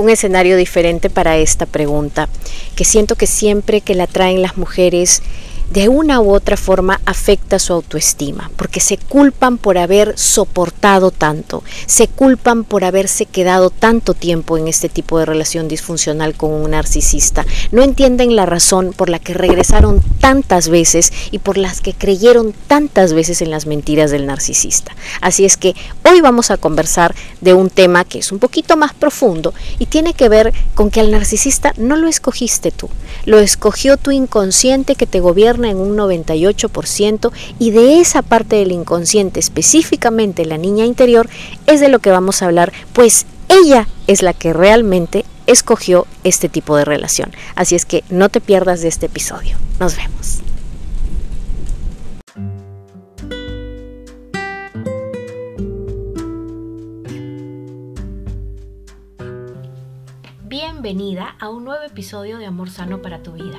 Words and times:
un 0.00 0.08
escenario 0.08 0.56
diferente 0.56 1.10
para 1.10 1.36
esta 1.36 1.66
pregunta, 1.66 2.28
que 2.74 2.84
siento 2.84 3.16
que 3.16 3.26
siempre 3.26 3.82
que 3.82 3.94
la 3.94 4.06
traen 4.06 4.40
las 4.40 4.56
mujeres 4.56 5.22
de 5.70 5.88
una 5.88 6.20
u 6.20 6.32
otra 6.32 6.56
forma 6.56 7.00
afecta 7.06 7.60
su 7.60 7.72
autoestima, 7.72 8.50
porque 8.56 8.80
se 8.80 8.98
culpan 8.98 9.56
por 9.56 9.78
haber 9.78 10.18
soportado 10.18 11.12
tanto, 11.12 11.62
se 11.86 12.08
culpan 12.08 12.64
por 12.64 12.84
haberse 12.84 13.24
quedado 13.24 13.70
tanto 13.70 14.14
tiempo 14.14 14.58
en 14.58 14.66
este 14.66 14.88
tipo 14.88 15.18
de 15.18 15.26
relación 15.26 15.68
disfuncional 15.68 16.34
con 16.34 16.50
un 16.50 16.72
narcisista, 16.72 17.46
no 17.70 17.82
entienden 17.82 18.34
la 18.34 18.46
razón 18.46 18.92
por 18.96 19.10
la 19.10 19.20
que 19.20 19.32
regresaron 19.32 20.02
tantas 20.18 20.68
veces 20.68 21.12
y 21.30 21.38
por 21.38 21.56
las 21.56 21.80
que 21.80 21.94
creyeron 21.94 22.52
tantas 22.66 23.12
veces 23.12 23.40
en 23.40 23.50
las 23.50 23.66
mentiras 23.66 24.10
del 24.10 24.26
narcisista. 24.26 24.94
Así 25.20 25.44
es 25.44 25.56
que 25.56 25.74
hoy 26.08 26.20
vamos 26.20 26.50
a 26.50 26.56
conversar 26.56 27.14
de 27.40 27.54
un 27.54 27.70
tema 27.70 28.04
que 28.04 28.18
es 28.18 28.32
un 28.32 28.40
poquito 28.40 28.76
más 28.76 28.92
profundo 28.92 29.54
y 29.78 29.86
tiene 29.86 30.14
que 30.14 30.28
ver 30.28 30.52
con 30.74 30.90
que 30.90 31.00
al 31.00 31.12
narcisista 31.12 31.74
no 31.76 31.96
lo 31.96 32.08
escogiste 32.08 32.72
tú, 32.72 32.88
lo 33.24 33.38
escogió 33.38 33.96
tu 33.96 34.10
inconsciente 34.10 34.96
que 34.96 35.06
te 35.06 35.20
gobierna 35.20 35.59
en 35.68 35.78
un 35.78 35.96
98% 35.96 37.32
y 37.58 37.70
de 37.70 38.00
esa 38.00 38.22
parte 38.22 38.56
del 38.56 38.72
inconsciente, 38.72 39.40
específicamente 39.40 40.46
la 40.46 40.58
niña 40.58 40.84
interior, 40.84 41.28
es 41.66 41.80
de 41.80 41.88
lo 41.88 41.98
que 41.98 42.10
vamos 42.10 42.40
a 42.40 42.46
hablar, 42.46 42.72
pues 42.92 43.26
ella 43.48 43.88
es 44.06 44.22
la 44.22 44.32
que 44.32 44.52
realmente 44.52 45.24
escogió 45.46 46.06
este 46.24 46.48
tipo 46.48 46.76
de 46.76 46.84
relación. 46.84 47.32
Así 47.56 47.74
es 47.74 47.84
que 47.84 48.04
no 48.08 48.28
te 48.28 48.40
pierdas 48.40 48.80
de 48.80 48.88
este 48.88 49.06
episodio. 49.06 49.56
Nos 49.78 49.96
vemos. 49.96 50.42
Bienvenida 60.44 61.36
a 61.38 61.48
un 61.48 61.64
nuevo 61.64 61.84
episodio 61.84 62.38
de 62.38 62.46
Amor 62.46 62.70
Sano 62.70 63.02
para 63.02 63.22
tu 63.22 63.32
vida. 63.32 63.58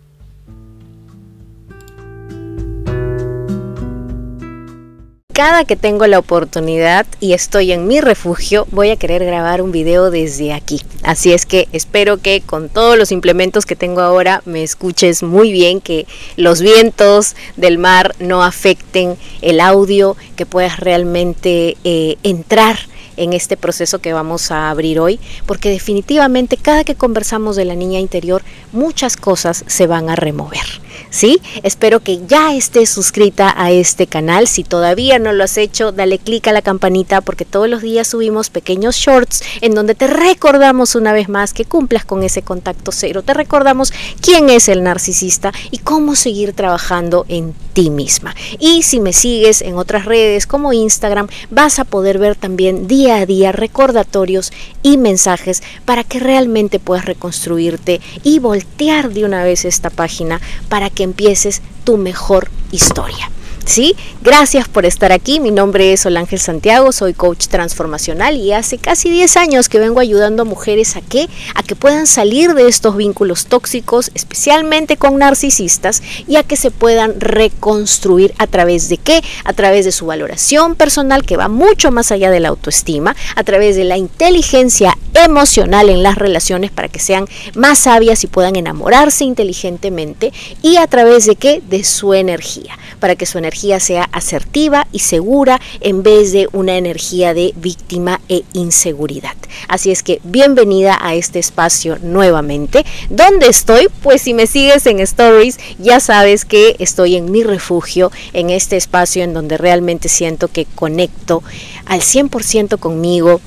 Cada 5.43 5.65
que 5.65 5.75
tengo 5.75 6.05
la 6.05 6.19
oportunidad 6.19 7.07
y 7.19 7.33
estoy 7.33 7.71
en 7.71 7.87
mi 7.87 7.99
refugio, 7.99 8.67
voy 8.69 8.91
a 8.91 8.95
querer 8.95 9.25
grabar 9.25 9.63
un 9.63 9.71
video 9.71 10.11
desde 10.11 10.53
aquí. 10.53 10.83
Así 11.01 11.33
es 11.33 11.47
que 11.47 11.67
espero 11.71 12.17
que 12.17 12.41
con 12.41 12.69
todos 12.69 12.95
los 12.95 13.11
implementos 13.11 13.65
que 13.65 13.75
tengo 13.75 14.01
ahora 14.01 14.43
me 14.45 14.61
escuches 14.61 15.23
muy 15.23 15.51
bien, 15.51 15.81
que 15.81 16.05
los 16.37 16.61
vientos 16.61 17.35
del 17.57 17.79
mar 17.79 18.13
no 18.19 18.43
afecten 18.43 19.17
el 19.41 19.61
audio, 19.61 20.15
que 20.35 20.45
puedas 20.45 20.79
realmente 20.79 21.75
eh, 21.83 22.17
entrar 22.21 22.77
en 23.21 23.33
este 23.33 23.55
proceso 23.57 23.99
que 23.99 24.13
vamos 24.13 24.51
a 24.51 24.69
abrir 24.69 24.99
hoy, 24.99 25.19
porque 25.45 25.69
definitivamente 25.69 26.57
cada 26.57 26.83
que 26.83 26.95
conversamos 26.95 27.55
de 27.55 27.65
la 27.65 27.75
niña 27.75 27.99
interior, 27.99 28.41
muchas 28.71 29.15
cosas 29.15 29.63
se 29.67 29.87
van 29.87 30.09
a 30.09 30.15
remover. 30.15 30.81
¿Sí? 31.09 31.41
Espero 31.63 31.99
que 31.99 32.25
ya 32.25 32.55
estés 32.55 32.89
suscrita 32.89 33.53
a 33.57 33.71
este 33.71 34.07
canal. 34.07 34.47
Si 34.47 34.63
todavía 34.63 35.19
no 35.19 35.33
lo 35.33 35.43
has 35.43 35.57
hecho, 35.57 35.91
dale 35.91 36.19
clic 36.19 36.47
a 36.47 36.53
la 36.53 36.61
campanita 36.61 37.19
porque 37.19 37.43
todos 37.43 37.67
los 37.67 37.81
días 37.81 38.07
subimos 38.07 38.49
pequeños 38.49 38.95
shorts 38.95 39.43
en 39.59 39.73
donde 39.73 39.93
te 39.93 40.07
recordamos 40.07 40.95
una 40.95 41.11
vez 41.11 41.27
más 41.27 41.53
que 41.53 41.65
cumplas 41.65 42.05
con 42.05 42.23
ese 42.23 42.43
contacto 42.43 42.91
cero. 42.93 43.23
Te 43.23 43.33
recordamos 43.33 43.91
quién 44.21 44.49
es 44.49 44.69
el 44.69 44.83
narcisista 44.83 45.51
y 45.69 45.79
cómo 45.79 46.15
seguir 46.15 46.53
trabajando 46.53 47.25
en 47.27 47.53
ti 47.73 47.89
misma. 47.89 48.33
Y 48.59 48.83
si 48.83 48.99
me 48.99 49.11
sigues 49.11 49.61
en 49.61 49.75
otras 49.75 50.05
redes 50.05 50.47
como 50.47 50.71
Instagram, 50.71 51.27
vas 51.49 51.79
a 51.79 51.83
poder 51.83 52.19
ver 52.19 52.35
también 52.35 52.87
día 52.87 53.10
a 53.19 53.25
día 53.25 53.51
recordatorios 53.51 54.51
y 54.83 54.97
mensajes 54.97 55.63
para 55.85 56.03
que 56.03 56.19
realmente 56.19 56.79
puedas 56.79 57.05
reconstruirte 57.05 58.01
y 58.23 58.39
voltear 58.39 59.11
de 59.11 59.25
una 59.25 59.43
vez 59.43 59.65
esta 59.65 59.89
página 59.89 60.39
para 60.69 60.89
que 60.89 61.03
empieces 61.03 61.61
tu 61.83 61.97
mejor 61.97 62.49
historia. 62.71 63.29
¿Sí? 63.65 63.95
Gracias 64.21 64.67
por 64.67 64.85
estar 64.85 65.11
aquí. 65.11 65.39
Mi 65.39 65.51
nombre 65.51 65.93
es 65.93 66.05
Ángel 66.17 66.39
Santiago, 66.39 66.91
soy 66.91 67.13
coach 67.13 67.47
transformacional 67.47 68.35
y 68.35 68.53
hace 68.53 68.77
casi 68.77 69.09
10 69.09 69.37
años 69.37 69.69
que 69.69 69.79
vengo 69.79 69.99
ayudando 69.99 70.43
a 70.43 70.45
mujeres 70.45 70.95
a 70.95 71.01
que 71.01 71.29
a 71.55 71.63
que 71.63 71.75
puedan 71.75 72.07
salir 72.07 72.53
de 72.53 72.67
estos 72.67 72.97
vínculos 72.97 73.45
tóxicos, 73.45 74.11
especialmente 74.13 74.97
con 74.97 75.17
narcisistas 75.17 76.01
y 76.27 76.35
a 76.35 76.43
que 76.43 76.55
se 76.55 76.71
puedan 76.71 77.19
reconstruir 77.19 78.33
a 78.37 78.47
través 78.47 78.89
de 78.89 78.97
qué? 78.97 79.21
A 79.43 79.53
través 79.53 79.85
de 79.85 79.91
su 79.91 80.05
valoración 80.05 80.75
personal 80.75 81.25
que 81.25 81.37
va 81.37 81.47
mucho 81.47 81.91
más 81.91 82.11
allá 82.11 82.31
de 82.31 82.39
la 82.39 82.49
autoestima, 82.49 83.15
a 83.35 83.43
través 83.43 83.75
de 83.75 83.83
la 83.83 83.97
inteligencia 83.97 84.97
emocional 85.13 85.89
en 85.89 86.03
las 86.03 86.17
relaciones 86.17 86.71
para 86.71 86.87
que 86.87 86.99
sean 86.99 87.25
más 87.55 87.79
sabias 87.79 88.23
y 88.23 88.27
puedan 88.27 88.55
enamorarse 88.55 89.23
inteligentemente 89.23 90.31
y 90.61 90.77
a 90.77 90.87
través 90.87 91.25
de 91.25 91.35
qué? 91.35 91.61
De 91.67 91.83
su 91.83 92.13
energía, 92.13 92.77
para 92.99 93.15
que 93.15 93.25
su 93.25 93.37
energía 93.37 93.50
sea 93.79 94.09
asertiva 94.11 94.87
y 94.91 94.99
segura 94.99 95.59
en 95.81 96.03
vez 96.03 96.31
de 96.31 96.47
una 96.53 96.77
energía 96.77 97.33
de 97.33 97.53
víctima 97.57 98.21
e 98.29 98.43
inseguridad. 98.53 99.35
Así 99.67 99.91
es 99.91 100.03
que 100.03 100.21
bienvenida 100.23 100.97
a 101.01 101.15
este 101.15 101.39
espacio 101.39 101.97
nuevamente. 102.01 102.85
¿Dónde 103.09 103.47
estoy? 103.47 103.87
Pues 104.01 104.21
si 104.21 104.33
me 104.33 104.47
sigues 104.47 104.85
en 104.85 104.99
Stories 104.99 105.59
ya 105.79 105.99
sabes 105.99 106.45
que 106.45 106.75
estoy 106.79 107.15
en 107.15 107.31
mi 107.31 107.43
refugio, 107.43 108.11
en 108.33 108.49
este 108.49 108.77
espacio 108.77 109.23
en 109.23 109.33
donde 109.33 109.57
realmente 109.57 110.09
siento 110.09 110.47
que 110.47 110.65
conecto 110.75 111.43
al 111.85 112.01
100% 112.01 112.79
conmigo 112.79 113.41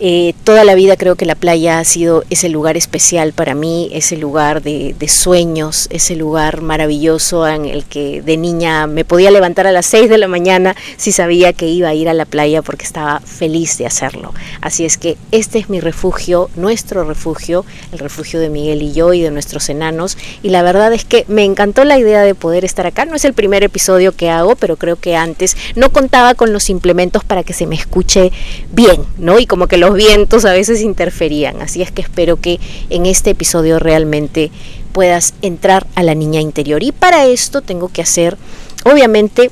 eh, 0.00 0.34
toda 0.42 0.64
la 0.64 0.74
vida 0.74 0.96
creo 0.96 1.14
que 1.14 1.24
la 1.24 1.36
playa 1.36 1.78
ha 1.78 1.84
sido 1.84 2.24
ese 2.28 2.48
lugar 2.48 2.76
especial 2.76 3.32
para 3.32 3.54
mí, 3.54 3.90
ese 3.92 4.16
lugar 4.16 4.60
de, 4.62 4.94
sueños, 5.08 5.86
ese 5.90 6.16
lugar 6.16 6.62
maravilloso 6.62 7.46
en 7.46 7.66
el 7.66 7.84
que 7.84 8.22
de 8.22 8.36
niña 8.36 8.86
me 8.86 9.04
podía 9.04 9.30
levantar 9.30 9.66
a 9.66 9.72
las 9.72 9.86
6 9.86 10.08
de 10.08 10.18
la 10.18 10.28
mañana 10.28 10.74
si 10.96 11.12
sabía 11.12 11.52
que 11.52 11.68
iba 11.68 11.88
a 11.88 11.94
ir 11.94 12.08
a 12.08 12.14
la 12.14 12.24
playa 12.24 12.62
porque 12.62 12.84
estaba 12.84 13.20
feliz 13.20 13.78
de 13.78 13.86
hacerlo. 13.86 14.34
Así 14.60 14.84
es 14.84 14.98
que 14.98 15.16
este 15.30 15.58
es 15.58 15.68
mi 15.68 15.78
refugio, 15.80 16.50
nuestro 16.56 17.04
refugio, 17.04 17.64
el 17.92 17.98
refugio 17.98 18.40
de 18.40 18.48
Miguel 18.48 18.82
y 18.82 18.92
yo 18.92 19.12
y 19.12 19.20
de 19.20 19.30
nuestros 19.30 19.68
enanos. 19.68 20.18
Y 20.42 20.48
la 20.48 20.62
verdad 20.62 20.92
es 20.92 21.04
que 21.04 21.24
me 21.28 21.44
encantó 21.44 21.84
la 21.84 21.98
idea 21.98 22.22
de 22.22 22.34
poder 22.34 22.64
estar 22.64 22.86
acá. 22.86 23.04
No 23.04 23.14
es 23.14 23.24
el 23.24 23.34
primer 23.34 23.62
episodio 23.62 24.12
que 24.12 24.30
hago, 24.30 24.56
pero 24.56 24.76
creo 24.76 24.96
que 24.96 25.14
antes 25.14 25.56
no 25.76 25.92
contaba 25.92 26.34
con 26.34 26.52
los 26.52 26.70
implementos 26.70 27.22
para 27.24 27.44
que 27.44 27.52
se 27.52 27.66
me 27.66 27.76
escuche 27.76 28.32
bien, 28.72 29.04
¿no? 29.18 29.38
Y 29.38 29.46
como 29.46 29.68
que 29.68 29.83
los 29.84 29.94
vientos 29.94 30.44
a 30.44 30.52
veces 30.52 30.80
interferían. 30.80 31.60
Así 31.60 31.82
es 31.82 31.92
que 31.92 32.02
espero 32.02 32.40
que 32.40 32.58
en 32.90 33.06
este 33.06 33.30
episodio 33.30 33.78
realmente 33.78 34.50
puedas 34.92 35.34
entrar 35.42 35.86
a 35.94 36.02
la 36.02 36.14
niña 36.14 36.40
interior. 36.40 36.82
Y 36.82 36.92
para 36.92 37.26
esto 37.26 37.60
tengo 37.60 37.88
que 37.88 38.00
hacer, 38.00 38.38
obviamente, 38.84 39.50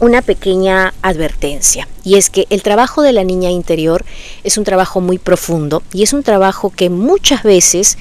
una 0.00 0.20
pequeña 0.20 0.92
advertencia 1.00 1.88
y 2.04 2.16
es 2.16 2.28
que 2.28 2.46
el 2.50 2.62
trabajo 2.62 3.00
de 3.00 3.12
la 3.12 3.24
niña 3.24 3.50
interior 3.50 4.04
es 4.44 4.58
un 4.58 4.64
trabajo 4.64 5.00
muy 5.00 5.18
profundo 5.18 5.82
y 5.90 6.02
es 6.02 6.12
un 6.12 6.22
trabajo 6.22 6.70
que 6.70 6.90
muchas 6.90 7.42
veces 7.42 7.96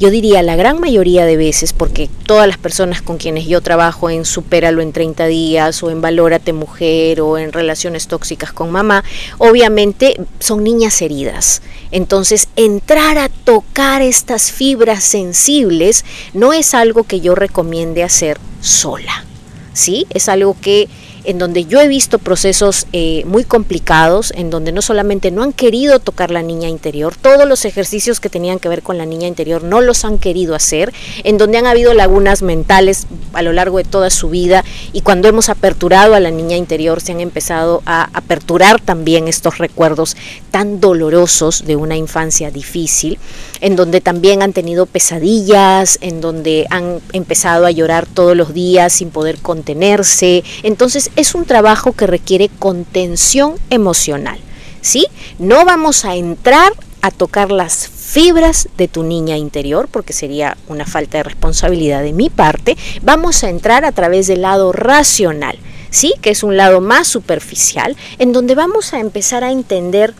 yo 0.00 0.10
diría 0.10 0.42
la 0.42 0.56
gran 0.56 0.80
mayoría 0.80 1.26
de 1.26 1.36
veces, 1.36 1.74
porque 1.74 2.08
todas 2.24 2.48
las 2.48 2.56
personas 2.56 3.02
con 3.02 3.18
quienes 3.18 3.46
yo 3.46 3.60
trabajo 3.60 4.08
en 4.08 4.24
Supéralo 4.24 4.80
en 4.80 4.92
30 4.92 5.26
días 5.26 5.82
o 5.82 5.90
en 5.90 6.00
Valórate 6.00 6.54
Mujer 6.54 7.20
o 7.20 7.36
en 7.36 7.52
relaciones 7.52 8.08
tóxicas 8.08 8.50
con 8.50 8.70
mamá, 8.70 9.04
obviamente 9.36 10.18
son 10.38 10.64
niñas 10.64 11.02
heridas. 11.02 11.60
Entonces, 11.90 12.48
entrar 12.56 13.18
a 13.18 13.28
tocar 13.28 14.00
estas 14.00 14.50
fibras 14.50 15.04
sensibles 15.04 16.06
no 16.32 16.54
es 16.54 16.72
algo 16.72 17.04
que 17.04 17.20
yo 17.20 17.34
recomiende 17.34 18.02
hacer 18.02 18.38
sola. 18.62 19.26
¿Sí? 19.74 20.06
Es 20.10 20.28
algo 20.30 20.56
que 20.60 20.88
en 21.24 21.38
donde 21.38 21.64
yo 21.64 21.80
he 21.80 21.88
visto 21.88 22.18
procesos 22.18 22.86
eh, 22.92 23.24
muy 23.26 23.44
complicados, 23.44 24.32
en 24.36 24.50
donde 24.50 24.72
no 24.72 24.82
solamente 24.82 25.30
no 25.30 25.42
han 25.42 25.52
querido 25.52 25.98
tocar 25.98 26.30
la 26.30 26.42
niña 26.42 26.68
interior, 26.68 27.14
todos 27.16 27.48
los 27.48 27.64
ejercicios 27.64 28.20
que 28.20 28.28
tenían 28.28 28.58
que 28.58 28.68
ver 28.68 28.82
con 28.82 28.98
la 28.98 29.06
niña 29.06 29.26
interior 29.26 29.62
no 29.62 29.80
los 29.80 30.04
han 30.04 30.18
querido 30.18 30.54
hacer, 30.54 30.92
en 31.24 31.38
donde 31.38 31.58
han 31.58 31.66
habido 31.66 31.94
lagunas 31.94 32.42
mentales 32.42 33.06
a 33.32 33.42
lo 33.42 33.52
largo 33.52 33.78
de 33.78 33.84
toda 33.84 34.10
su 34.10 34.30
vida 34.30 34.64
y 34.92 35.02
cuando 35.02 35.28
hemos 35.28 35.48
aperturado 35.48 36.14
a 36.14 36.20
la 36.20 36.30
niña 36.30 36.56
interior 36.56 37.00
se 37.00 37.12
han 37.12 37.20
empezado 37.20 37.82
a 37.86 38.08
aperturar 38.12 38.80
también 38.80 39.28
estos 39.28 39.58
recuerdos 39.58 40.16
tan 40.50 40.80
dolorosos 40.80 41.64
de 41.64 41.76
una 41.76 41.96
infancia 41.96 42.50
difícil, 42.50 43.18
en 43.60 43.76
donde 43.76 44.00
también 44.00 44.42
han 44.42 44.52
tenido 44.52 44.86
pesadillas, 44.86 45.98
en 46.00 46.20
donde 46.20 46.66
han 46.70 47.00
empezado 47.12 47.66
a 47.66 47.70
llorar 47.70 48.06
todos 48.06 48.36
los 48.36 48.54
días 48.54 48.92
sin 48.92 49.10
poder 49.10 49.38
contenerse. 49.38 50.44
Entonces 50.62 51.10
es 51.16 51.34
un 51.34 51.44
trabajo 51.44 51.92
que 51.92 52.06
requiere 52.06 52.48
contención 52.48 53.54
emocional. 53.70 54.38
¿Sí? 54.82 55.06
No 55.38 55.64
vamos 55.66 56.06
a 56.06 56.16
entrar 56.16 56.72
a 57.02 57.10
tocar 57.10 57.50
las 57.50 57.88
fibras 57.88 58.68
de 58.76 58.88
tu 58.88 59.02
niña 59.02 59.36
interior, 59.36 59.88
porque 59.90 60.12
sería 60.12 60.56
una 60.68 60.84
falta 60.84 61.18
de 61.18 61.24
responsabilidad 61.24 62.02
de 62.02 62.12
mi 62.12 62.28
parte, 62.28 62.76
vamos 63.02 63.44
a 63.44 63.48
entrar 63.48 63.84
a 63.84 63.92
través 63.92 64.26
del 64.26 64.42
lado 64.42 64.72
racional, 64.72 65.58
¿sí? 65.90 66.14
Que 66.20 66.30
es 66.30 66.42
un 66.42 66.56
lado 66.56 66.80
más 66.80 67.08
superficial, 67.08 67.96
en 68.18 68.32
donde 68.32 68.54
vamos 68.54 68.92
a 68.92 69.00
empezar 69.00 69.44
a 69.44 69.52
entender 69.52 70.14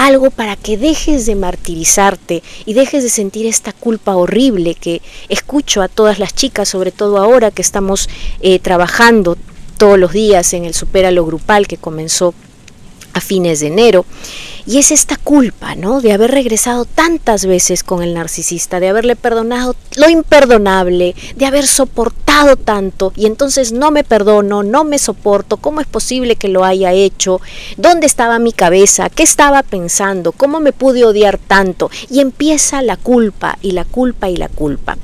algo 0.00 0.30
para 0.30 0.56
que 0.56 0.78
dejes 0.78 1.26
de 1.26 1.34
martirizarte 1.34 2.42
y 2.64 2.72
dejes 2.72 3.02
de 3.02 3.10
sentir 3.10 3.44
esta 3.44 3.74
culpa 3.74 4.16
horrible 4.16 4.74
que 4.74 5.02
escucho 5.28 5.82
a 5.82 5.88
todas 5.88 6.18
las 6.18 6.34
chicas, 6.34 6.70
sobre 6.70 6.90
todo 6.90 7.18
ahora 7.18 7.50
que 7.50 7.60
estamos 7.60 8.08
eh, 8.40 8.58
trabajando 8.60 9.36
todos 9.76 9.98
los 9.98 10.12
días 10.12 10.54
en 10.54 10.64
el 10.64 10.72
Superalo 10.72 11.26
Grupal 11.26 11.66
que 11.66 11.76
comenzó 11.76 12.32
a 13.12 13.20
fines 13.20 13.60
de 13.60 13.68
enero. 13.68 14.04
Y 14.66 14.78
es 14.78 14.90
esta 14.90 15.16
culpa, 15.16 15.74
¿no? 15.74 16.00
De 16.00 16.12
haber 16.12 16.30
regresado 16.30 16.84
tantas 16.84 17.46
veces 17.46 17.82
con 17.82 18.02
el 18.02 18.14
narcisista, 18.14 18.78
de 18.78 18.88
haberle 18.88 19.16
perdonado 19.16 19.74
lo 19.96 20.08
imperdonable, 20.08 21.14
de 21.34 21.46
haber 21.46 21.66
soportado 21.66 22.56
tanto 22.56 23.12
y 23.16 23.26
entonces 23.26 23.72
no 23.72 23.90
me 23.90 24.04
perdono, 24.04 24.62
no 24.62 24.84
me 24.84 24.98
soporto, 24.98 25.56
¿cómo 25.56 25.80
es 25.80 25.86
posible 25.86 26.36
que 26.36 26.48
lo 26.48 26.64
haya 26.64 26.92
hecho? 26.92 27.40
¿Dónde 27.76 28.06
estaba 28.06 28.38
mi 28.38 28.52
cabeza? 28.52 29.10
¿Qué 29.10 29.22
estaba 29.22 29.62
pensando? 29.62 30.32
¿Cómo 30.32 30.60
me 30.60 30.72
pude 30.72 31.04
odiar 31.04 31.38
tanto? 31.38 31.90
Y 32.08 32.20
empieza 32.20 32.82
la 32.82 32.96
culpa 32.96 33.58
y 33.62 33.72
la 33.72 33.84
culpa 33.84 34.28
y 34.28 34.36
la 34.36 34.48
culpa. 34.48 34.96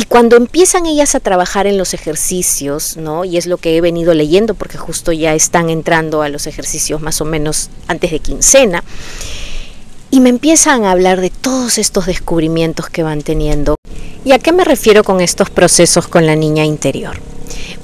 Y 0.00 0.04
cuando 0.04 0.36
empiezan 0.36 0.86
ellas 0.86 1.14
a 1.14 1.20
trabajar 1.20 1.66
en 1.66 1.76
los 1.76 1.92
ejercicios, 1.92 2.96
¿no? 2.96 3.26
Y 3.26 3.36
es 3.36 3.44
lo 3.44 3.58
que 3.58 3.76
he 3.76 3.82
venido 3.82 4.14
leyendo 4.14 4.54
porque 4.54 4.78
justo 4.78 5.12
ya 5.12 5.34
están 5.34 5.68
entrando 5.68 6.22
a 6.22 6.30
los 6.30 6.46
ejercicios 6.46 7.02
más 7.02 7.20
o 7.20 7.26
menos 7.26 7.68
antes 7.86 8.10
de 8.10 8.20
quincena, 8.20 8.82
y 10.10 10.20
me 10.20 10.30
empiezan 10.30 10.86
a 10.86 10.92
hablar 10.92 11.20
de 11.20 11.28
todos 11.28 11.76
estos 11.76 12.06
descubrimientos 12.06 12.88
que 12.88 13.02
van 13.02 13.20
teniendo. 13.20 13.74
¿Y 14.24 14.32
a 14.32 14.38
qué 14.38 14.52
me 14.52 14.64
refiero 14.64 15.04
con 15.04 15.20
estos 15.20 15.50
procesos 15.50 16.08
con 16.08 16.24
la 16.24 16.34
niña 16.34 16.64
interior? 16.64 17.20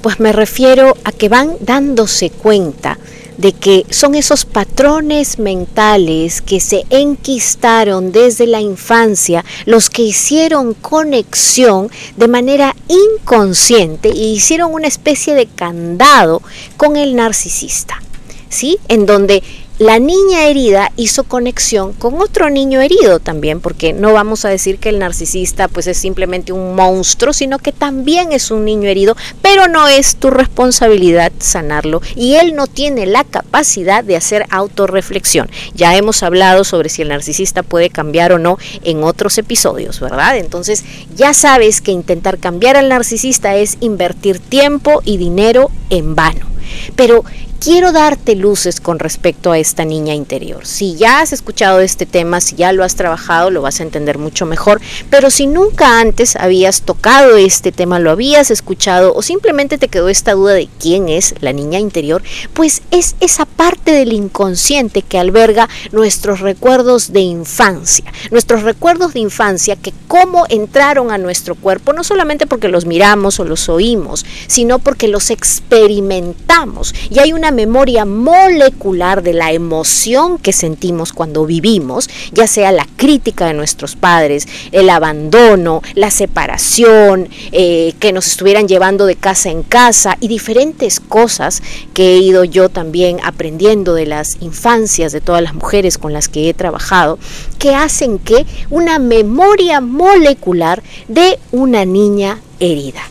Pues 0.01 0.19
me 0.19 0.33
refiero 0.33 0.97
a 1.03 1.11
que 1.11 1.29
van 1.29 1.51
dándose 1.59 2.31
cuenta 2.31 2.97
de 3.37 3.53
que 3.53 3.85
son 3.89 4.15
esos 4.15 4.45
patrones 4.45 5.39
mentales 5.39 6.41
que 6.41 6.59
se 6.59 6.85
enquistaron 6.89 8.11
desde 8.11 8.47
la 8.47 8.61
infancia 8.61 9.45
los 9.65 9.89
que 9.89 10.03
hicieron 10.03 10.73
conexión 10.73 11.89
de 12.15 12.27
manera 12.27 12.75
inconsciente 12.87 14.09
y 14.09 14.33
hicieron 14.33 14.73
una 14.73 14.87
especie 14.87 15.35
de 15.35 15.45
candado 15.45 16.41
con 16.77 16.97
el 16.97 17.15
narcisista, 17.15 18.01
¿sí? 18.49 18.79
En 18.87 19.05
donde 19.05 19.43
la 19.79 19.99
niña 19.99 20.47
herida 20.47 20.91
hizo 20.95 21.23
conexión 21.23 21.93
con 21.93 22.19
otro 22.19 22.49
niño 22.49 22.81
herido 22.81 23.19
también, 23.19 23.61
porque 23.61 23.93
no 23.93 24.11
vamos 24.11 24.43
a 24.43 24.49
decir 24.49 24.79
que 24.79 24.89
el 24.89 24.97
narcisista 24.97 25.67
pues 25.67 25.85
es 25.85 25.97
simplemente 25.97 26.51
un 26.51 26.75
monstruo, 26.75 27.31
sino 27.31 27.59
que 27.59 27.71
también 27.71 28.31
es 28.31 28.49
un 28.49 28.65
niño 28.65 28.89
herido, 28.89 29.15
pero 29.43 29.67
no 29.67 29.87
es 29.87 30.15
tu 30.15 30.31
responsabilidad 30.31 31.31
sanarlo 31.37 32.01
y 32.15 32.35
él 32.35 32.55
no 32.55 32.65
tiene 32.65 33.05
la 33.05 33.23
capacidad 33.23 34.03
de 34.03 34.15
hacer 34.15 34.45
autorreflexión. 34.49 35.47
Ya 35.75 35.95
hemos 35.95 36.23
hablado 36.23 36.63
sobre 36.63 36.89
si 36.89 37.03
el 37.03 37.09
narcisista 37.09 37.61
puede 37.61 37.91
cambiar 37.91 38.31
o 38.31 38.39
no 38.39 38.57
en 38.83 39.03
otros 39.03 39.37
episodios, 39.37 39.99
¿verdad? 39.99 40.37
Entonces 40.37 40.83
ya 41.15 41.35
sabes 41.35 41.81
que 41.81 41.91
intentar 41.91 42.39
cambiar 42.39 42.77
al 42.77 42.89
narcisista 42.89 43.55
es 43.55 43.77
invertir 43.79 44.39
tiempo 44.39 45.01
y 45.05 45.17
dinero 45.17 45.69
en 45.91 46.15
vano. 46.15 46.47
Pero 46.95 47.23
quiero 47.59 47.91
darte 47.91 48.35
luces 48.35 48.79
con 48.79 48.99
respecto 48.99 49.51
a 49.51 49.57
esta 49.57 49.85
niña 49.85 50.13
interior. 50.13 50.65
Si 50.65 50.95
ya 50.95 51.21
has 51.21 51.33
escuchado 51.33 51.79
este 51.79 52.05
tema, 52.05 52.41
si 52.41 52.55
ya 52.55 52.71
lo 52.71 52.83
has 52.83 52.95
trabajado, 52.95 53.49
lo 53.49 53.61
vas 53.61 53.79
a 53.79 53.83
entender 53.83 54.17
mucho 54.17 54.45
mejor. 54.45 54.79
Pero 55.09 55.29
si 55.29 55.47
nunca 55.47 55.99
antes 55.99 56.35
habías 56.35 56.81
tocado 56.81 57.37
este 57.37 57.71
tema, 57.71 57.99
lo 57.99 58.11
habías 58.11 58.51
escuchado 58.51 59.13
o 59.15 59.21
simplemente 59.21 59.77
te 59.77 59.87
quedó 59.87 60.09
esta 60.09 60.33
duda 60.33 60.53
de 60.53 60.69
quién 60.79 61.09
es 61.09 61.35
la 61.41 61.53
niña 61.53 61.79
interior, 61.79 62.21
pues 62.53 62.81
es 62.91 63.15
esa 63.19 63.45
parte 63.45 63.91
del 63.91 64.13
inconsciente 64.13 65.01
que 65.01 65.19
alberga 65.19 65.69
nuestros 65.91 66.39
recuerdos 66.39 67.11
de 67.11 67.21
infancia. 67.21 68.05
Nuestros 68.31 68.63
recuerdos 68.63 69.13
de 69.13 69.19
infancia 69.19 69.75
que 69.75 69.93
cómo 70.07 70.45
entraron 70.49 71.11
a 71.11 71.17
nuestro 71.17 71.55
cuerpo, 71.55 71.93
no 71.93 72.03
solamente 72.03 72.47
porque 72.47 72.67
los 72.67 72.85
miramos 72.85 73.39
o 73.39 73.45
los 73.45 73.69
oímos, 73.69 74.25
sino 74.47 74.79
porque 74.79 75.07
los 75.07 75.31
experimentamos. 75.31 76.93
Y 77.09 77.19
hay 77.19 77.33
una 77.33 77.46
memoria 77.51 78.05
molecular 78.05 79.23
de 79.23 79.33
la 79.33 79.51
emoción 79.51 80.37
que 80.37 80.53
sentimos 80.53 81.13
cuando 81.13 81.45
vivimos, 81.45 82.09
ya 82.31 82.47
sea 82.47 82.71
la 82.71 82.87
crítica 82.95 83.47
de 83.47 83.53
nuestros 83.53 83.95
padres, 83.95 84.47
el 84.71 84.89
abandono, 84.89 85.81
la 85.95 86.11
separación, 86.11 87.29
eh, 87.51 87.93
que 87.99 88.13
nos 88.13 88.27
estuvieran 88.27 88.67
llevando 88.67 89.05
de 89.05 89.15
casa 89.15 89.49
en 89.49 89.63
casa 89.63 90.17
y 90.19 90.27
diferentes 90.27 90.99
cosas 90.99 91.61
que 91.93 92.15
he 92.15 92.19
ido 92.19 92.43
yo 92.43 92.69
también 92.69 93.19
aprendiendo 93.23 93.93
de 93.93 94.05
las 94.05 94.37
infancias 94.41 95.11
de 95.11 95.21
todas 95.21 95.41
las 95.41 95.53
mujeres 95.53 95.97
con 95.97 96.13
las 96.13 96.27
que 96.27 96.49
he 96.49 96.53
trabajado, 96.53 97.19
que 97.59 97.75
hacen 97.75 98.19
que 98.19 98.45
una 98.69 98.99
memoria 98.99 99.81
molecular 99.81 100.83
de 101.07 101.39
una 101.51 101.85
niña 101.85 102.39
herida 102.59 103.01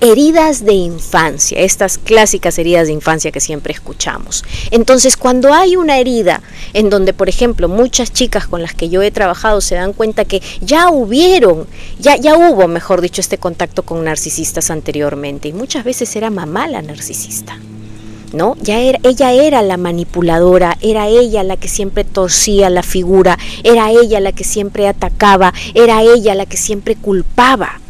heridas 0.00 0.64
de 0.64 0.72
infancia, 0.72 1.60
estas 1.60 1.98
clásicas 1.98 2.58
heridas 2.58 2.86
de 2.86 2.94
infancia 2.94 3.30
que 3.30 3.40
siempre 3.40 3.72
escuchamos. 3.72 4.44
Entonces, 4.70 5.16
cuando 5.16 5.52
hay 5.52 5.76
una 5.76 5.98
herida 5.98 6.42
en 6.72 6.88
donde, 6.88 7.12
por 7.12 7.28
ejemplo, 7.28 7.68
muchas 7.68 8.12
chicas 8.12 8.46
con 8.46 8.62
las 8.62 8.74
que 8.74 8.88
yo 8.88 9.02
he 9.02 9.10
trabajado 9.10 9.60
se 9.60 9.74
dan 9.74 9.92
cuenta 9.92 10.24
que 10.24 10.42
ya 10.60 10.90
hubieron, 10.90 11.66
ya, 11.98 12.16
ya 12.16 12.36
hubo, 12.36 12.66
mejor 12.66 13.00
dicho, 13.00 13.20
este 13.20 13.38
contacto 13.38 13.82
con 13.82 14.02
narcisistas 14.04 14.70
anteriormente, 14.70 15.48
y 15.48 15.52
muchas 15.52 15.84
veces 15.84 16.14
era 16.16 16.30
mamá 16.30 16.66
la 16.66 16.82
narcisista. 16.82 17.58
¿No? 18.32 18.56
Ya 18.62 18.78
era, 18.78 19.00
ella 19.02 19.32
era 19.32 19.60
la 19.60 19.76
manipuladora, 19.76 20.78
era 20.80 21.08
ella 21.08 21.42
la 21.42 21.56
que 21.56 21.66
siempre 21.66 22.04
torcía 22.04 22.70
la 22.70 22.84
figura, 22.84 23.36
era 23.64 23.90
ella 23.90 24.20
la 24.20 24.30
que 24.30 24.44
siempre 24.44 24.86
atacaba, 24.86 25.52
era 25.74 26.02
ella 26.02 26.36
la 26.36 26.46
que 26.46 26.56
siempre 26.56 26.94
culpaba 26.94 27.80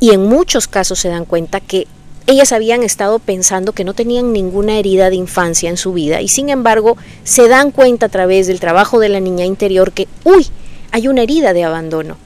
y 0.00 0.10
en 0.10 0.24
muchos 0.24 0.68
casos 0.68 0.98
se 0.98 1.08
dan 1.08 1.24
cuenta 1.24 1.60
que 1.60 1.86
ellas 2.26 2.52
habían 2.52 2.82
estado 2.82 3.18
pensando 3.18 3.72
que 3.72 3.84
no 3.84 3.94
tenían 3.94 4.32
ninguna 4.32 4.78
herida 4.78 5.08
de 5.08 5.16
infancia 5.16 5.70
en 5.70 5.78
su 5.78 5.94
vida 5.94 6.20
y 6.20 6.28
sin 6.28 6.50
embargo 6.50 6.96
se 7.24 7.48
dan 7.48 7.70
cuenta 7.70 8.06
a 8.06 8.10
través 8.10 8.46
del 8.46 8.60
trabajo 8.60 9.00
de 9.00 9.08
la 9.08 9.20
niña 9.20 9.46
interior 9.46 9.92
que, 9.92 10.08
uy, 10.24 10.46
hay 10.92 11.08
una 11.08 11.22
herida 11.22 11.52
de 11.54 11.64
abandono 11.64 12.16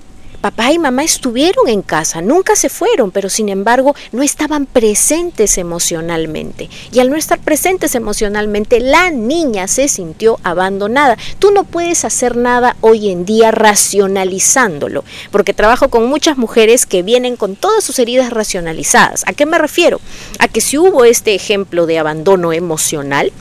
papá 0.42 0.72
y 0.72 0.78
mamá 0.78 1.04
estuvieron 1.04 1.68
en 1.68 1.82
casa, 1.82 2.20
nunca 2.20 2.56
se 2.56 2.68
fueron, 2.68 3.12
pero 3.12 3.30
sin 3.30 3.49
embargo 3.49 3.94
no 4.11 4.22
estaban 4.22 4.66
presentes 4.66 5.56
emocionalmente. 5.56 6.68
Y 6.92 6.99
al 6.99 7.08
no 7.08 7.16
estar 7.16 7.38
presentes 7.38 7.94
emocionalmente, 7.94 8.80
la 8.80 9.11
niña 9.11 9.68
se 9.68 9.87
sintió 9.88 10.40
abandonada. 10.42 11.16
Tú 11.38 11.52
no 11.52 11.62
puedes 11.62 12.04
hacer 12.04 12.37
nada 12.37 12.76
hoy 12.80 13.11
en 13.11 13.25
día 13.25 13.52
racionalizándolo, 13.52 15.04
porque 15.30 15.54
trabajo 15.54 15.88
con 15.88 16.06
muchas 16.06 16.37
mujeres 16.37 16.87
que 16.87 17.02
vienen 17.02 17.37
con 17.37 17.54
todas 17.54 17.84
sus 17.84 18.00
heridas 18.00 18.30
racionalizadas. 18.30 19.22
¿A 19.26 19.32
qué 19.32 19.46
me 19.46 19.58
refiero? 19.58 20.00
A 20.40 20.49
que 20.49 20.61
si 20.61 20.76
hubo 20.76 21.04
este 21.04 21.37
ejemplo 21.37 21.87
de 21.87 22.00
abandono 22.00 22.52
emocional, 22.52 23.32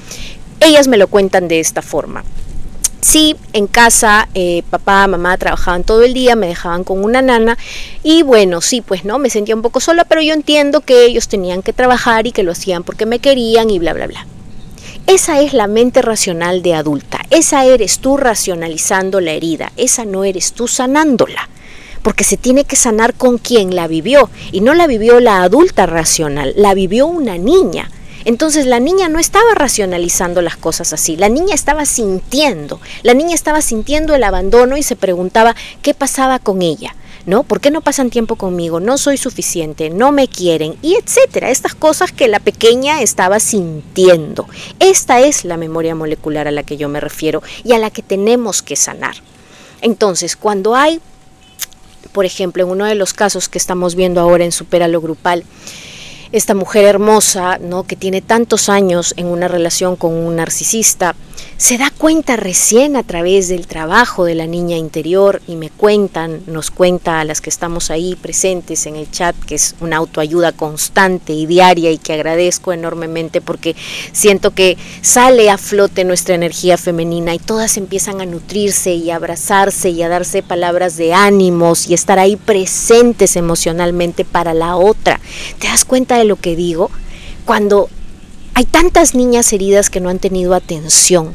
ellas 0.60 0.88
me 0.88 0.98
lo 0.98 1.08
cuentan 1.08 1.48
de 1.48 1.60
esta 1.60 1.82
forma. 1.82 2.24
Sí, 3.02 3.36
en 3.54 3.66
casa 3.66 4.30
eh, 4.36 4.62
papá, 4.70 5.08
mamá 5.08 5.36
trabajaban 5.38 5.84
todo 5.84 6.04
el 6.04 6.14
día, 6.14 6.36
me 6.36 6.48
dejaban 6.48 6.84
con 6.84 7.04
una 7.04 7.24
nana 7.24 7.58
y 8.04 8.22
bueno, 8.22 8.62
sí, 8.62 8.82
pues 8.82 9.06
no, 9.06 9.18
me 9.18 9.32
sentía 9.32 9.56
un 9.56 9.64
poco 9.64 9.80
sola, 9.80 10.06
pero 10.06 10.22
yo 10.22 10.36
entiendo 10.36 10.82
que 10.82 11.06
ellos 11.06 11.28
tenían 11.28 11.64
que 11.64 11.74
trabajar 11.74 12.28
y 12.28 12.32
que 12.32 12.44
lo 12.44 12.52
hacían 12.52 12.84
porque 12.84 13.08
me 13.08 13.18
querían 13.18 13.72
y 13.72 13.80
bla, 13.80 13.94
bla, 13.94 14.06
bla. 14.06 14.28
Esa 15.08 15.42
es 15.42 15.54
la 15.54 15.66
mente 15.66 16.04
racional 16.04 16.62
de 16.62 16.76
adulta, 16.76 17.22
esa 17.32 17.66
eres 17.66 18.00
tú 18.00 18.18
racionalizando 18.18 19.20
la 19.20 19.32
herida, 19.32 19.72
esa 19.78 20.06
no 20.06 20.24
eres 20.24 20.54
tú 20.54 20.68
sanándola. 20.68 21.50
porque 22.04 22.24
se 22.24 22.38
tiene 22.38 22.64
que 22.66 22.76
sanar 22.76 23.14
con 23.14 23.38
quien 23.38 23.76
la 23.76 23.88
vivió 23.88 24.30
y 24.52 24.62
no 24.62 24.74
la 24.74 24.88
vivió 24.88 25.20
la 25.20 25.44
adulta 25.44 25.86
racional, 25.86 26.54
la 26.56 26.74
vivió 26.74 27.08
una 27.08 27.38
niña. 27.38 27.90
Entonces 28.26 28.66
la 28.66 28.80
niña 28.80 29.10
no 29.10 29.20
estaba 29.20 29.56
racionalizando 29.56 30.42
las 30.42 30.58
cosas 30.58 30.94
así, 30.94 31.18
la 31.18 31.30
niña 31.30 31.56
estaba 31.56 31.86
sintiendo, 31.86 32.80
la 33.04 33.14
niña 33.14 33.36
estaba 33.36 33.62
sintiendo 33.62 34.16
el 34.16 34.24
abandono 34.24 34.78
y 34.78 34.84
se 34.84 34.96
preguntaba 34.96 35.56
qué 35.82 35.94
pasaba 35.94 36.40
con 36.40 36.62
ella. 36.62 36.96
¿no? 37.26 37.44
¿Por 37.44 37.62
qué 37.62 37.72
no 37.72 37.82
pasan 37.82 38.10
tiempo 38.10 38.36
conmigo? 38.36 38.80
No 38.80 38.98
soy 38.98 39.18
suficiente, 39.18 39.90
no 39.90 40.12
me 40.12 40.28
quieren, 40.28 40.76
y 40.82 40.96
etcétera. 40.96 41.50
Estas 41.50 41.76
cosas 41.76 42.12
que 42.12 42.28
la 42.28 42.40
pequeña 42.40 43.02
estaba 43.02 43.40
sintiendo. 43.40 44.48
Esta 44.80 45.20
es 45.20 45.46
la 45.46 45.58
memoria 45.58 45.96
molecular 45.96 46.48
a 46.48 46.52
la 46.52 46.64
que 46.64 46.78
yo 46.78 46.90
me 46.90 47.00
refiero 47.00 47.44
y 47.64 47.74
a 47.74 47.80
la 47.80 47.90
que 47.90 48.02
tenemos 48.02 48.62
que 48.62 48.76
sanar. 48.76 49.16
Entonces, 49.82 50.36
cuando 50.36 50.76
hay, 50.76 51.00
por 52.12 52.26
ejemplo, 52.26 52.64
en 52.64 52.70
uno 52.70 52.86
de 52.86 52.96
los 52.96 53.14
casos 53.14 53.50
que 53.50 53.58
estamos 53.58 53.96
viendo 53.96 54.22
ahora 54.22 54.44
en 54.44 54.52
Superalo 54.52 55.02
Grupal, 55.02 55.44
esta 56.32 56.54
mujer 56.54 56.86
hermosa, 56.86 57.58
¿no? 57.60 57.84
que 57.84 57.96
tiene 57.96 58.22
tantos 58.22 58.70
años 58.70 59.14
en 59.18 59.28
una 59.28 59.48
relación 59.48 59.96
con 59.96 60.14
un 60.14 60.36
narcisista, 60.38 61.16
se 61.58 61.78
da 61.78 61.92
cuenta 61.96 62.38
recién 62.38 62.96
a 62.96 63.04
través 63.04 63.48
del 63.48 63.68
trabajo 63.68 64.26
de 64.26 64.34
la 64.34 64.48
niña 64.48 64.78
interior 64.78 65.44
y 65.48 65.56
me 65.56 65.70
cuentan, 65.70 66.42
nos 66.48 66.72
cuenta 66.72 67.20
a 67.20 67.24
las 67.24 67.40
que 67.40 67.52
estamos 67.52 67.92
ahí 67.92 68.16
presentes 68.16 68.88
en 68.88 68.96
el 68.96 69.12
chat, 69.12 69.36
que 69.46 69.56
es 69.56 69.76
una 69.80 69.98
autoayuda 69.98 70.54
constante 70.54 71.34
y 71.34 71.46
diaria 71.46 71.92
y 71.92 72.00
que 72.00 72.14
agradezco 72.14 72.74
enormemente 72.74 73.42
porque 73.42 73.76
siento 74.12 74.52
que 74.52 74.76
sale 75.02 75.52
a 75.52 75.60
flote 75.60 76.04
nuestra 76.04 76.34
energía 76.34 76.80
femenina 76.80 77.36
y 77.36 77.40
todas 77.40 77.78
empiezan 77.78 78.22
a 78.22 78.26
nutrirse 78.26 78.96
y 78.96 79.12
a 79.12 79.18
abrazarse 79.18 79.92
y 79.92 80.02
a 80.02 80.10
darse 80.10 80.42
palabras 80.42 80.98
de 80.98 81.14
ánimos 81.14 81.88
y 81.88 81.94
estar 81.94 82.18
ahí 82.18 82.38
presentes 82.38 83.36
emocionalmente 83.36 84.26
para 84.26 84.56
la 84.56 84.78
otra. 84.78 85.20
¿Te 85.60 85.68
das 85.68 85.86
cuenta 85.86 86.21
de 86.22 86.26
lo 86.26 86.38
que 86.38 86.56
digo? 86.56 86.90
Cuando 87.46 87.90
hay 88.54 88.66
tantas 88.66 89.16
niñas 89.16 89.52
heridas 89.54 89.90
que 89.90 90.00
no 90.00 90.10
han 90.10 90.20
tenido 90.20 90.54
atención 90.54 91.34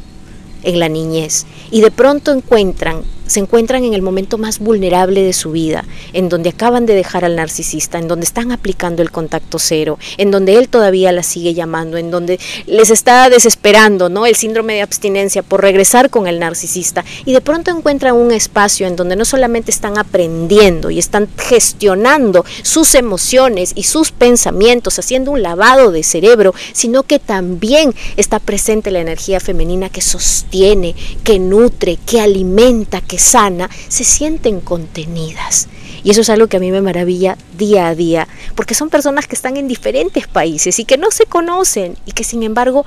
en 0.62 0.80
la 0.80 0.88
niñez 0.88 1.46
y 1.70 1.80
de 1.80 1.90
pronto 1.90 2.32
encuentran 2.32 3.02
se 3.26 3.40
encuentran 3.40 3.84
en 3.84 3.94
el 3.94 4.02
momento 4.02 4.38
más 4.38 4.58
vulnerable 4.58 5.22
de 5.22 5.32
su 5.32 5.52
vida, 5.52 5.84
en 6.12 6.28
donde 6.28 6.50
acaban 6.50 6.86
de 6.86 6.94
dejar 6.94 7.24
al 7.24 7.36
narcisista, 7.36 7.98
en 7.98 8.08
donde 8.08 8.24
están 8.24 8.52
aplicando 8.52 9.02
el 9.02 9.10
contacto 9.10 9.58
cero, 9.58 9.98
en 10.16 10.30
donde 10.30 10.56
él 10.56 10.68
todavía 10.68 11.12
la 11.12 11.22
sigue 11.22 11.54
llamando, 11.54 11.96
en 11.96 12.10
donde 12.10 12.38
les 12.66 12.90
está 12.90 13.28
desesperando, 13.28 14.08
¿no? 14.08 14.26
El 14.26 14.36
síndrome 14.36 14.74
de 14.74 14.82
abstinencia 14.82 15.42
por 15.42 15.62
regresar 15.62 16.10
con 16.10 16.26
el 16.26 16.38
narcisista 16.38 17.04
y 17.24 17.32
de 17.32 17.40
pronto 17.40 17.70
encuentran 17.70 18.14
un 18.14 18.32
espacio 18.32 18.86
en 18.86 18.96
donde 18.96 19.16
no 19.16 19.24
solamente 19.24 19.70
están 19.70 19.98
aprendiendo 19.98 20.90
y 20.90 20.98
están 20.98 21.28
gestionando 21.36 22.44
sus 22.62 22.94
emociones 22.94 23.72
y 23.74 23.84
sus 23.84 24.12
pensamientos, 24.12 24.98
haciendo 24.98 25.30
un 25.30 25.42
lavado 25.42 25.90
de 25.90 26.02
cerebro, 26.02 26.54
sino 26.72 27.02
que 27.02 27.18
también 27.18 27.94
está 28.16 28.38
presente 28.38 28.90
la 28.90 29.00
energía 29.00 29.40
femenina 29.40 29.88
que 29.88 30.00
sostiene, 30.00 30.94
que 31.24 31.38
nutre, 31.38 31.98
que 32.06 32.20
alimenta, 32.20 33.00
que 33.00 33.15
sana, 33.18 33.70
se 33.88 34.04
sienten 34.04 34.60
contenidas. 34.60 35.68
Y 36.02 36.10
eso 36.10 36.20
es 36.20 36.30
algo 36.30 36.46
que 36.46 36.56
a 36.56 36.60
mí 36.60 36.70
me 36.70 36.80
maravilla 36.80 37.36
día 37.56 37.88
a 37.88 37.94
día, 37.94 38.28
porque 38.54 38.74
son 38.74 38.90
personas 38.90 39.26
que 39.26 39.34
están 39.34 39.56
en 39.56 39.68
diferentes 39.68 40.26
países 40.28 40.78
y 40.78 40.84
que 40.84 40.98
no 40.98 41.10
se 41.10 41.26
conocen 41.26 41.96
y 42.06 42.12
que 42.12 42.24
sin 42.24 42.42
embargo 42.42 42.86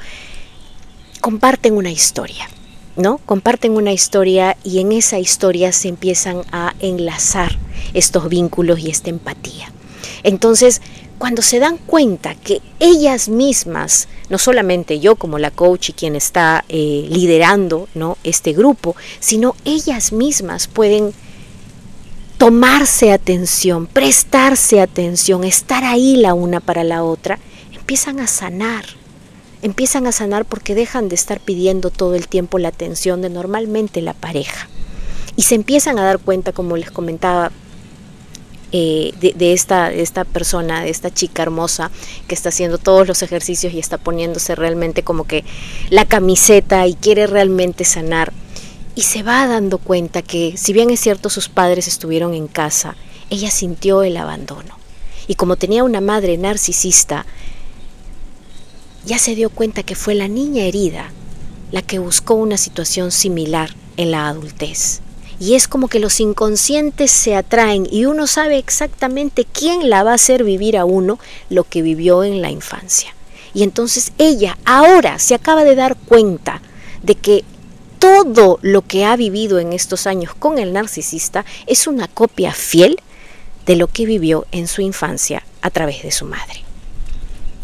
comparten 1.19 1.73
una 1.73 1.91
historia, 1.91 2.49
¿no? 2.95 3.17
Comparten 3.25 3.73
una 3.73 3.91
historia 3.91 4.55
y 4.63 4.79
en 4.79 4.91
esa 4.91 5.19
historia 5.19 5.71
se 5.71 5.89
empiezan 5.89 6.43
a 6.51 6.73
enlazar 6.79 7.57
estos 7.93 8.29
vínculos 8.29 8.79
y 8.79 8.89
esta 8.89 9.09
empatía. 9.09 9.71
Entonces, 10.23 10.81
cuando 11.19 11.41
se 11.41 11.59
dan 11.59 11.77
cuenta 11.77 12.33
que 12.33 12.61
ellas 12.79 13.27
mismas, 13.27 14.07
no 14.29 14.37
solamente 14.37 14.99
yo 15.01 15.17
como 15.17 15.37
la 15.37 15.51
coach 15.51 15.89
y 15.89 15.93
quien 15.93 16.15
está 16.15 16.63
eh, 16.69 17.07
liderando 17.09 17.89
¿no? 17.93 18.17
este 18.23 18.53
grupo, 18.53 18.95
sino 19.19 19.55
ellas 19.65 20.13
mismas 20.13 20.67
pueden 20.67 21.13
tomarse 22.37 23.11
atención, 23.11 23.85
prestarse 23.85 24.79
atención, 24.79 25.43
estar 25.43 25.83
ahí 25.83 26.15
la 26.15 26.33
una 26.33 26.61
para 26.61 26.85
la 26.85 27.03
otra, 27.03 27.37
empiezan 27.75 28.21
a 28.21 28.27
sanar. 28.27 28.85
Empiezan 29.61 30.07
a 30.07 30.13
sanar 30.13 30.45
porque 30.45 30.73
dejan 30.73 31.09
de 31.09 31.15
estar 31.15 31.41
pidiendo 31.41 31.89
todo 31.89 32.15
el 32.15 32.29
tiempo 32.29 32.59
la 32.59 32.69
atención 32.69 33.21
de 33.21 33.29
normalmente 33.29 34.01
la 34.01 34.13
pareja. 34.13 34.69
Y 35.35 35.41
se 35.41 35.55
empiezan 35.55 35.99
a 35.99 36.05
dar 36.05 36.19
cuenta, 36.19 36.53
como 36.53 36.77
les 36.77 36.91
comentaba 36.91 37.51
eh, 38.71 39.13
de, 39.19 39.53
esta, 39.53 39.91
esta 39.91 40.25
persona, 40.25 40.83
de 40.83 40.91
esta 40.91 41.11
chica 41.11 41.41
hermosa 41.41 41.89
que 42.27 42.35
está 42.35 42.49
haciendo 42.49 42.77
todos 42.77 43.07
los 43.07 43.23
ejercicios 43.23 43.73
y 43.73 43.79
está 43.79 43.97
poniéndose 43.97 44.53
realmente 44.53 45.01
como 45.01 45.23
que 45.25 45.43
la 45.89 46.05
camiseta 46.05 46.85
y 46.85 46.93
quiere 46.93 47.25
realmente 47.25 47.83
sanar. 47.83 48.31
Y 48.95 49.03
se 49.03 49.23
va 49.23 49.47
dando 49.47 49.79
cuenta 49.79 50.21
que 50.21 50.55
si 50.55 50.73
bien 50.73 50.91
es 50.91 50.99
cierto 50.99 51.29
sus 51.29 51.49
padres 51.49 51.87
estuvieron 51.87 52.35
en 52.35 52.47
casa, 52.47 52.95
ella 53.31 53.49
sintió 53.49 54.03
el 54.03 54.17
abandono. 54.17 54.77
Y 55.27 55.35
como 55.35 55.55
tenía 55.55 55.83
una 55.83 56.01
madre 56.01 56.37
narcisista, 56.37 57.25
ya 59.05 59.17
se 59.17 59.33
dio 59.33 59.49
cuenta 59.49 59.81
que 59.81 59.95
fue 59.95 60.13
la 60.13 60.27
niña 60.27 60.65
herida 60.65 61.11
la 61.71 61.81
que 61.81 61.99
buscó 61.99 62.35
una 62.35 62.57
situación 62.57 63.11
similar 63.11 63.75
en 63.97 64.11
la 64.11 64.27
adultez 64.27 65.01
y 65.39 65.55
es 65.55 65.67
como 65.67 65.87
que 65.87 65.99
los 65.99 66.19
inconscientes 66.19 67.11
se 67.11 67.35
atraen 67.35 67.87
y 67.89 68.05
uno 68.05 68.27
sabe 68.27 68.57
exactamente 68.57 69.45
quién 69.45 69.89
la 69.89 70.03
va 70.03 70.11
a 70.11 70.15
hacer 70.15 70.43
vivir 70.43 70.77
a 70.77 70.85
uno 70.85 71.17
lo 71.49 71.63
que 71.63 71.81
vivió 71.81 72.23
en 72.23 72.41
la 72.41 72.51
infancia. 72.51 73.15
Y 73.53 73.63
entonces 73.63 74.11
ella 74.17 74.57
ahora 74.65 75.17
se 75.17 75.35
acaba 75.35 75.63
de 75.63 75.75
dar 75.75 75.95
cuenta 75.95 76.61
de 77.03 77.15
que 77.15 77.45
todo 77.99 78.59
lo 78.61 78.81
que 78.81 79.05
ha 79.05 79.15
vivido 79.15 79.59
en 79.59 79.73
estos 79.73 80.07
años 80.07 80.33
con 80.33 80.59
el 80.59 80.73
narcisista 80.73 81.45
es 81.67 81.87
una 81.87 82.07
copia 82.07 82.53
fiel 82.53 82.97
de 83.65 83.75
lo 83.75 83.87
que 83.87 84.05
vivió 84.05 84.45
en 84.51 84.67
su 84.67 84.81
infancia 84.81 85.43
a 85.61 85.69
través 85.69 86.03
de 86.03 86.11
su 86.11 86.25
madre. 86.25 86.63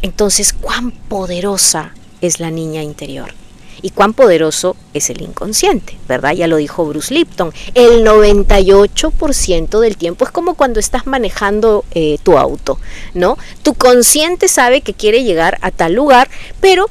Entonces, 0.02 0.54
cuán 0.54 0.92
poderosa 0.92 1.94
es 2.22 2.40
la 2.40 2.52
niña 2.52 2.84
interior 2.84 3.34
y 3.82 3.92
cuán 3.92 4.14
poderoso 4.14 4.76
es 4.94 5.10
el 5.10 5.22
inconsciente, 5.22 5.98
¿verdad? 6.08 6.34
Ya 6.34 6.48
lo 6.48 6.58
dijo 6.58 6.86
Bruce 6.86 7.14
Lipton. 7.14 7.54
El 7.74 8.06
98% 8.06 9.80
del 9.80 9.98
tiempo 9.98 10.26
es 10.26 10.32
como 10.32 10.56
cuando 10.56 10.80
estás 10.80 11.08
manejando 11.08 11.86
eh, 11.92 12.18
tu 12.24 12.38
auto, 12.38 12.80
¿no? 13.14 13.38
Tu 13.64 13.74
consciente 13.74 14.48
sabe 14.48 14.82
que 14.82 14.94
quiere 14.94 15.24
llegar 15.24 15.58
a 15.62 15.72
tal 15.72 15.94
lugar, 15.94 16.30
pero 16.60 16.90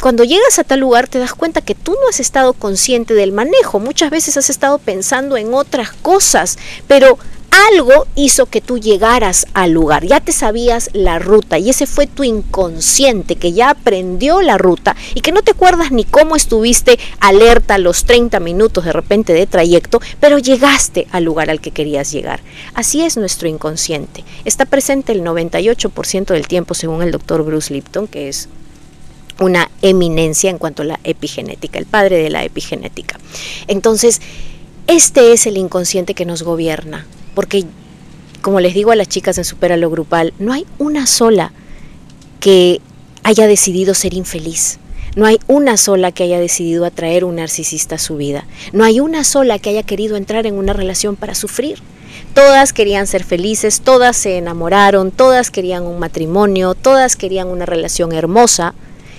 cuando 0.00 0.24
llegas 0.24 0.58
a 0.58 0.64
tal 0.64 0.80
lugar 0.80 1.08
te 1.08 1.18
das 1.18 1.34
cuenta 1.34 1.62
que 1.62 1.74
tú 1.74 1.92
no 1.92 2.08
has 2.10 2.20
estado 2.20 2.52
consciente 2.52 3.14
del 3.14 3.32
manejo, 3.32 3.80
muchas 3.80 4.10
veces 4.10 4.36
has 4.36 4.50
estado 4.50 4.78
pensando 4.78 5.36
en 5.36 5.54
otras 5.54 5.92
cosas, 5.92 6.58
pero 6.86 7.18
algo 7.50 8.06
hizo 8.14 8.46
que 8.46 8.60
tú 8.60 8.78
llegaras 8.78 9.46
al 9.54 9.72
lugar, 9.72 10.04
ya 10.04 10.20
te 10.20 10.32
sabías 10.32 10.90
la 10.92 11.18
ruta 11.18 11.58
y 11.58 11.70
ese 11.70 11.86
fue 11.86 12.06
tu 12.06 12.24
inconsciente 12.24 13.36
que 13.36 13.52
ya 13.52 13.70
aprendió 13.70 14.42
la 14.42 14.58
ruta 14.58 14.96
y 15.14 15.20
que 15.20 15.32
no 15.32 15.42
te 15.42 15.52
acuerdas 15.52 15.90
ni 15.90 16.04
cómo 16.04 16.36
estuviste 16.36 16.98
alerta 17.20 17.78
los 17.78 18.04
30 18.04 18.40
minutos 18.40 18.84
de 18.84 18.92
repente 18.92 19.32
de 19.32 19.46
trayecto, 19.46 20.00
pero 20.20 20.38
llegaste 20.38 21.06
al 21.10 21.24
lugar 21.24 21.50
al 21.50 21.60
que 21.60 21.70
querías 21.70 22.12
llegar. 22.12 22.40
Así 22.74 23.02
es 23.02 23.16
nuestro 23.16 23.48
inconsciente. 23.48 24.24
Está 24.44 24.64
presente 24.64 25.12
el 25.12 25.22
98% 25.22 26.26
del 26.26 26.48
tiempo 26.48 26.74
según 26.74 27.02
el 27.02 27.10
doctor 27.10 27.44
Bruce 27.44 27.72
Lipton, 27.72 28.06
que 28.06 28.28
es 28.28 28.48
una 29.40 29.70
eminencia 29.82 30.50
en 30.50 30.58
cuanto 30.58 30.82
a 30.82 30.86
la 30.86 31.00
epigenética, 31.04 31.78
el 31.78 31.86
padre 31.86 32.18
de 32.18 32.30
la 32.30 32.44
epigenética. 32.44 33.18
Entonces, 33.66 34.20
este 34.86 35.32
es 35.32 35.46
el 35.46 35.56
inconsciente 35.56 36.14
que 36.14 36.24
nos 36.24 36.42
gobierna 36.42 37.06
porque 37.36 37.66
como 38.40 38.60
les 38.60 38.72
digo 38.72 38.92
a 38.92 38.96
las 38.96 39.08
chicas 39.08 39.36
en 39.36 39.44
Superalo 39.44 39.90
Grupal, 39.90 40.32
no 40.38 40.54
hay 40.54 40.66
una 40.78 41.06
sola 41.06 41.52
que 42.40 42.80
haya 43.24 43.46
decidido 43.46 43.92
ser 43.92 44.14
infeliz. 44.14 44.78
No 45.16 45.26
hay 45.26 45.38
una 45.46 45.76
sola 45.76 46.12
que 46.12 46.22
haya 46.22 46.40
decidido 46.40 46.86
atraer 46.86 47.24
un 47.24 47.36
narcisista 47.36 47.96
a 47.96 47.98
su 47.98 48.16
vida. 48.16 48.46
No 48.72 48.84
hay 48.84 49.00
una 49.00 49.22
sola 49.22 49.58
que 49.58 49.68
haya 49.68 49.82
querido 49.82 50.16
entrar 50.16 50.46
en 50.46 50.54
una 50.54 50.72
relación 50.72 51.14
para 51.14 51.34
sufrir. 51.34 51.78
Todas 52.32 52.72
querían 52.72 53.06
ser 53.06 53.22
felices, 53.22 53.82
todas 53.82 54.16
se 54.16 54.38
enamoraron, 54.38 55.10
todas 55.10 55.50
querían 55.50 55.82
un 55.82 55.98
matrimonio, 55.98 56.74
todas 56.74 57.16
querían 57.16 57.48
una 57.48 57.66
relación 57.66 58.12
hermosa, 58.12 58.74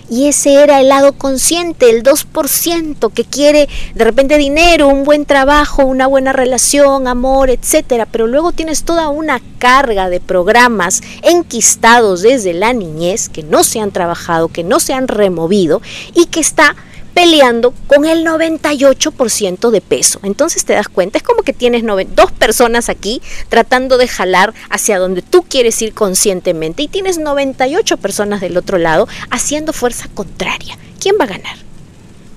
y 0.09 0.27
ese 0.27 0.63
era 0.63 0.79
el 0.79 0.89
lado 0.89 1.13
consciente, 1.13 1.89
el 1.89 2.03
2% 2.03 3.11
que 3.11 3.25
quiere 3.25 3.67
de 3.93 4.03
repente 4.03 4.37
dinero, 4.37 4.87
un 4.87 5.03
buen 5.03 5.25
trabajo, 5.25 5.85
una 5.85 6.07
buena 6.07 6.33
relación, 6.33 7.07
amor, 7.07 7.49
etcétera, 7.49 8.05
pero 8.05 8.27
luego 8.27 8.51
tienes 8.51 8.83
toda 8.83 9.09
una 9.09 9.41
carga 9.59 10.09
de 10.09 10.19
programas 10.19 11.01
enquistados 11.23 12.21
desde 12.21 12.53
la 12.53 12.73
niñez 12.73 13.29
que 13.29 13.43
no 13.43 13.63
se 13.63 13.79
han 13.79 13.91
trabajado, 13.91 14.47
que 14.47 14.63
no 14.63 14.79
se 14.79 14.93
han 14.93 15.07
removido 15.07 15.81
y 16.13 16.25
que 16.25 16.39
está 16.39 16.75
peleando 17.17 17.73
con 17.87 18.05
el 18.05 18.23
98% 18.23 19.71
de 19.71 19.81
peso. 19.81 20.19
Entonces 20.21 20.65
te 20.65 20.73
das 20.73 20.87
cuenta, 20.87 21.17
es 21.17 21.23
como 21.23 21.41
que 21.41 21.51
tienes 21.51 21.81
dos 22.13 22.31
personas 22.31 22.89
aquí 22.89 23.23
tratando 23.49 23.97
de 23.97 24.07
jalar 24.07 24.53
hacia 24.69 24.99
donde 24.99 25.23
tú 25.23 25.41
quieres 25.41 25.81
ir 25.81 25.95
conscientemente 25.95 26.83
y 26.83 26.87
tienes 26.87 27.17
98 27.17 27.97
personas 27.97 28.39
del 28.39 28.55
otro 28.55 28.77
lado 28.77 29.07
haciendo 29.31 29.73
fuerza 29.73 30.07
contraria. 30.13 30.77
¿Quién 31.01 31.15
va 31.19 31.23
a 31.23 31.29
ganar? 31.29 31.57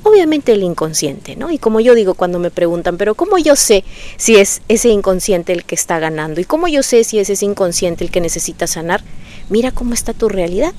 Obviamente 0.02 0.52
el 0.52 0.62
inconsciente, 0.62 1.37
¿no? 1.37 1.50
Y 1.50 1.58
como 1.58 1.80
yo 1.80 1.94
digo 1.94 2.14
cuando 2.14 2.38
me 2.38 2.50
preguntan, 2.50 2.96
pero 2.96 3.14
¿cómo 3.14 3.37
yo 3.37 3.56
sé 3.56 3.84
si 4.16 4.37
es 4.37 4.62
ese 4.68 4.88
inconsciente 4.88 5.52
el 5.52 5.64
que 5.64 5.75
está 5.75 5.99
ganando? 5.99 6.40
¿Y 6.40 6.44
cómo 6.44 6.68
yo 6.68 6.82
sé 6.82 7.04
si 7.04 7.18
es 7.18 7.28
ese 7.28 7.44
inconsciente 7.44 8.02
el 8.02 8.10
que 8.10 8.22
necesita 8.22 8.66
sanar? 8.66 9.02
Mira 9.50 9.72
cómo 9.72 9.92
está 9.92 10.14
tu 10.14 10.30
realidad. 10.30 10.72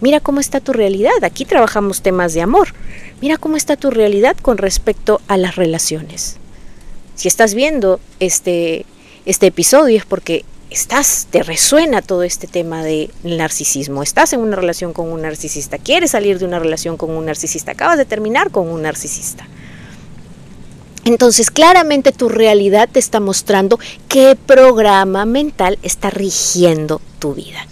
Mira 0.00 0.20
cómo 0.20 0.40
está 0.40 0.60
tu 0.60 0.72
realidad. 0.72 1.22
Aquí 1.22 1.44
trabajamos 1.44 2.02
temas 2.02 2.34
de 2.34 2.42
amor. 2.42 2.68
Mira 3.20 3.36
cómo 3.36 3.56
está 3.56 3.76
tu 3.76 3.90
realidad 3.90 4.36
con 4.36 4.58
respecto 4.58 5.20
a 5.28 5.36
las 5.36 5.56
relaciones. 5.56 6.36
Si 7.14 7.28
estás 7.28 7.54
viendo 7.54 8.00
este, 8.18 8.86
este 9.26 9.48
episodio 9.48 9.98
es 9.98 10.06
porque 10.06 10.44
estás, 10.70 11.26
te 11.30 11.42
resuena 11.42 12.00
todo 12.00 12.22
este 12.22 12.46
tema 12.46 12.82
del 12.82 13.10
narcisismo, 13.22 14.02
estás 14.02 14.32
en 14.32 14.40
una 14.40 14.56
relación 14.56 14.92
con 14.92 15.12
un 15.12 15.22
narcisista, 15.22 15.78
quieres 15.78 16.12
salir 16.12 16.38
de 16.38 16.46
una 16.46 16.58
relación 16.58 16.96
con 16.96 17.10
un 17.10 17.26
narcisista, 17.26 17.72
acabas 17.72 17.98
de 17.98 18.06
terminar 18.06 18.50
con 18.50 18.68
un 18.68 18.82
narcisista. 18.82 19.46
Entonces, 21.04 21.50
claramente 21.50 22.12
tu 22.12 22.28
realidad 22.28 22.88
te 22.90 23.00
está 23.00 23.20
mostrando 23.20 23.78
qué 24.08 24.36
programa 24.46 25.24
mental 25.24 25.78
está 25.82 26.10
rigiendo 26.10 27.00
tu 27.18 27.34
vida. 27.34 27.66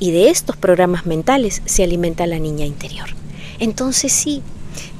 Y 0.00 0.10
de 0.10 0.30
estos 0.30 0.56
programas 0.56 1.06
mentales 1.06 1.62
se 1.66 1.84
alimenta 1.84 2.26
la 2.26 2.40
niña 2.40 2.66
interior. 2.66 3.10
Entonces 3.60 4.12
sí, 4.12 4.42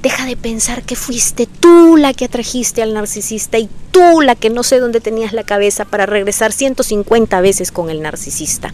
Deja 0.02 0.25
de 0.25 0.37
pensar 0.37 0.83
que 0.83 0.97
fuiste 0.97 1.47
tú 1.47 1.97
la 1.97 2.14
que 2.14 2.25
atrajiste 2.25 2.83
al 2.83 2.95
narcisista 2.95 3.59
y 3.59 3.69
tú 3.90 4.23
la 4.23 4.35
que 4.35 4.49
no 4.49 4.62
sé 4.62 4.78
dónde 4.78 5.00
tenías 5.00 5.33
la 5.35 5.45
cabeza 5.45 5.85
para 5.85 6.07
regresar 6.07 6.52
150 6.52 7.40
veces 7.42 7.71
con 7.71 7.90
el 7.90 8.00
narcisista. 8.00 8.73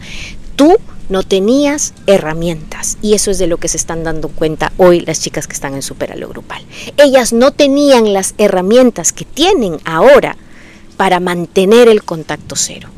Tú 0.54 0.76
no 1.08 1.22
tenías 1.24 1.94
herramientas 2.06 2.96
y 3.02 3.14
eso 3.14 3.30
es 3.30 3.38
de 3.38 3.48
lo 3.48 3.58
que 3.58 3.68
se 3.68 3.76
están 3.76 4.04
dando 4.04 4.28
cuenta 4.28 4.72
hoy 4.76 5.00
las 5.00 5.20
chicas 5.20 5.46
que 5.46 5.54
están 5.54 5.74
en 5.74 5.82
Superalo 5.82 6.28
Grupal. 6.28 6.64
Ellas 6.96 7.32
no 7.32 7.50
tenían 7.50 8.12
las 8.12 8.34
herramientas 8.38 9.12
que 9.12 9.24
tienen 9.24 9.78
ahora 9.84 10.36
para 10.96 11.18
mantener 11.18 11.88
el 11.88 12.04
contacto 12.04 12.54
cero 12.56 12.88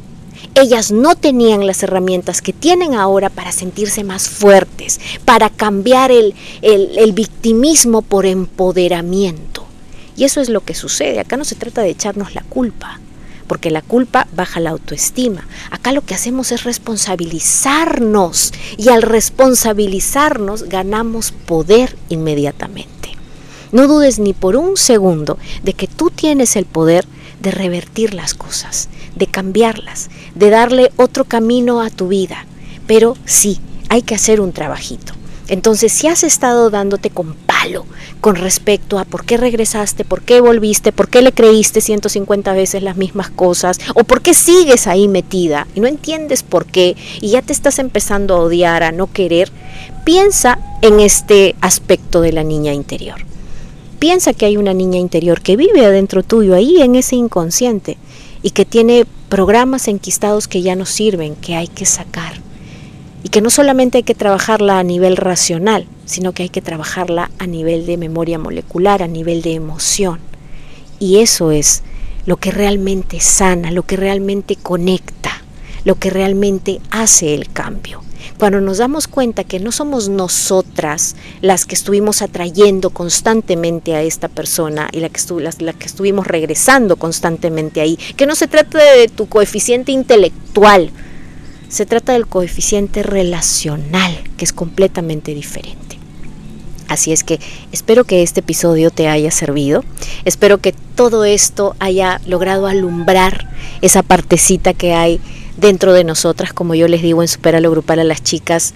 ellas 0.61 0.93
no 0.93 1.15
tenían 1.15 1.67
las 1.67 1.83
herramientas 1.83 2.43
que 2.43 2.53
tienen 2.53 2.95
ahora 2.95 3.31
para 3.31 3.53
sentirse 3.53 4.05
más 4.05 4.29
fuertes, 4.29 5.01
para 5.25 5.51
cambiar 5.51 6.11
el, 6.11 6.35
el, 6.63 7.13
victimismo 7.13 8.03
por 8.03 8.27
empoderamiento. 8.27 9.65
Y 10.17 10.25
eso 10.25 10.41
es 10.41 10.49
lo 10.49 10.61
que 10.61 10.75
sucede. 10.75 11.21
Acá 11.21 11.37
no 11.37 11.45
se 11.45 11.55
trata 11.55 11.83
de 11.83 11.91
echarnos 11.91 12.35
la 12.35 12.43
culpa, 12.43 13.01
porque 13.47 13.71
la 13.71 13.83
culpa 13.83 14.27
baja 14.35 14.61
la 14.61 14.71
autoestima. 14.71 15.47
Acá 15.71 15.93
lo 15.93 16.05
que 16.05 16.15
hacemos 16.15 16.53
es 16.53 16.65
responsabilizarnos 16.65 18.53
y 18.77 18.89
al 18.89 19.03
responsabilizarnos 19.03 20.65
ganamos 20.65 21.33
poder 21.33 21.97
inmediatamente. 22.09 22.99
No 23.71 23.87
dudes 23.87 24.19
ni 24.19 24.33
por 24.33 24.57
un 24.57 24.77
segundo 24.77 25.39
de 25.63 25.75
que 25.75 25.87
tú 25.87 26.11
tienes 26.11 26.57
el 26.57 26.65
poder 26.65 27.07
de 27.41 27.51
revertir 27.51 28.15
las 28.15 28.35
cosas, 28.35 28.89
de 29.15 29.27
cambiarlas, 29.27 30.11
de 30.35 30.51
darle 30.51 30.93
otro 30.97 31.25
camino 31.25 31.81
a 31.81 31.91
tu 31.91 32.09
vida. 32.09 32.47
Pero 32.87 33.17
sí, 33.25 33.61
hay 33.89 34.03
que 34.03 34.15
hacer 34.15 34.41
un 34.41 34.53
trabajito. 34.53 35.13
Entonces, 35.49 35.93
si 35.93 36.07
has 36.07 36.25
estado 36.25 36.69
dándote 36.69 37.09
con 37.09 37.33
palo 37.35 37.87
con 38.21 38.37
respecto 38.37 38.99
a 38.99 39.05
por 39.05 39.25
qué 39.25 39.39
regresaste, 39.39 40.05
por 40.05 40.23
qué 40.23 40.41
volviste, 40.41 40.93
por 40.93 41.09
qué 41.09 41.23
le 41.23 41.33
creíste 41.33 41.81
150 41.81 42.53
veces 42.53 42.83
las 42.83 42.97
mismas 42.97 43.31
cosas, 43.31 43.79
o 43.95 44.05
por 44.05 44.21
qué 44.21 44.35
sigues 44.35 44.87
ahí 44.87 45.09
metida 45.09 45.67
y 45.75 45.81
no 45.81 45.87
entiendes 45.87 46.43
por 46.43 46.67
qué, 46.67 46.97
y 47.21 47.31
ya 47.31 47.43
te 47.43 47.53
estás 47.55 47.79
empezando 47.79 48.35
a 48.35 48.41
odiar, 48.41 48.83
a 48.83 48.93
no 48.93 49.11
querer, 49.11 49.51
piensa 50.05 50.59
en 50.83 51.01
este 51.01 51.57
aspecto 51.61 52.21
de 52.21 52.33
la 52.33 52.45
niña 52.45 52.75
interior. 52.75 53.25
Piensa 53.99 54.33
que 54.33 54.47
hay 54.47 54.57
una 54.57 54.75
niña 54.75 54.99
interior 54.99 55.41
que 55.41 55.57
vive 55.57 55.85
adentro 55.85 56.23
tuyo, 56.23 56.55
ahí 56.55 56.81
en 56.81 56.95
ese 56.95 57.17
inconsciente, 57.17 57.99
y 58.43 58.51
que 58.51 58.65
tiene 58.65 59.07
programas 59.29 59.89
enquistados 59.89 60.47
que 60.47 60.63
ya 60.63 60.77
no 60.77 60.87
sirven, 60.87 61.35
que 61.35 61.57
hay 61.57 61.67
que 61.67 61.85
sacar. 61.85 62.35
Y 63.25 63.31
que 63.31 63.41
no 63.41 63.51
solamente 63.51 63.99
hay 63.99 64.05
que 64.05 64.15
trabajarla 64.15 64.79
a 64.79 64.85
nivel 64.85 65.17
racional, 65.17 65.87
sino 66.05 66.33
que 66.33 66.45
hay 66.45 66.49
que 66.49 66.63
trabajarla 66.63 67.33
a 67.41 67.47
nivel 67.49 67.87
de 67.87 67.97
memoria 67.97 68.39
molecular, 68.39 69.03
a 69.03 69.09
nivel 69.09 69.43
de 69.43 69.55
emoción. 69.55 70.21
Y 71.01 71.19
eso 71.19 71.51
es 71.51 71.83
lo 72.25 72.37
que 72.37 72.53
realmente 72.53 73.19
sana, 73.19 73.73
lo 73.73 73.83
que 73.83 73.97
realmente 73.97 74.55
conecta, 74.55 75.43
lo 75.85 75.97
que 75.97 76.11
realmente 76.11 76.81
hace 76.91 77.35
el 77.35 77.51
cambio 77.51 78.03
cuando 78.39 78.61
nos 78.61 78.79
damos 78.79 79.09
cuenta 79.09 79.45
que 79.45 79.61
no 79.61 79.73
somos 79.73 80.09
nosotras 80.09 81.17
las 81.41 81.65
que 81.65 81.75
estuvimos 81.75 82.23
atrayendo 82.23 82.91
constantemente 82.91 83.95
a 83.95 84.03
esta 84.03 84.29
persona 84.29 84.89
y 84.93 85.01
la 85.01 85.09
que, 85.09 85.21
la 85.61 85.73
que 85.73 85.87
estuvimos 85.87 86.27
regresando 86.27 86.97
constantemente 86.97 87.81
ahí, 87.81 87.97
que 88.17 88.27
no 88.27 88.35
se 88.35 88.49
trata 88.49 88.79
de 88.79 89.09
tu 89.09 89.29
coeficiente 89.29 89.93
intelectual, 89.93 90.91
se 91.69 91.87
trata 91.87 92.13
del 92.13 92.27
coeficiente 92.27 93.03
relacional, 93.03 94.19
que 94.37 94.45
es 94.45 94.53
completamente 94.53 95.35
diferente. 95.35 95.99
Así 96.89 97.13
es 97.13 97.23
que 97.23 97.39
espero 97.71 98.05
que 98.05 98.23
este 98.23 98.41
episodio 98.41 98.91
te 98.91 99.09
haya 99.09 99.31
servido, 99.31 99.85
espero 100.25 100.59
que 100.59 100.73
todo 100.73 101.27
esto 101.27 101.77
haya 101.81 102.21
logrado 102.27 102.67
alumbrar 102.67 103.51
esa 103.83 104.03
partecita 104.03 104.73
que 104.73 104.95
hay 104.95 105.21
dentro 105.59 105.93
de 105.93 106.05
nosotras, 106.05 106.53
como 106.53 106.75
yo 106.75 106.89
les 106.89 107.03
digo 107.03 107.21
en 107.21 107.29
Superalo 107.29 107.71
Grupal 107.71 107.99
a 107.99 108.05
las 108.05 108.23
chicas, 108.23 108.73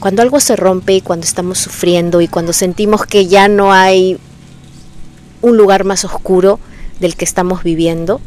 cuando 0.00 0.22
algo 0.22 0.40
se 0.40 0.56
rompe 0.56 0.94
y 0.94 1.00
cuando 1.00 1.24
estamos 1.24 1.58
sufriendo 1.58 2.20
y 2.20 2.28
cuando 2.28 2.52
sentimos 2.52 3.06
que 3.06 3.26
ya 3.26 3.46
no 3.48 3.72
hay 3.72 4.18
un 5.42 5.56
lugar 5.56 5.84
más 5.84 6.04
oscuro 6.04 6.58
del 6.98 7.14
que 7.16 7.24
estamos 7.24 7.62
viviendo, 7.62 8.20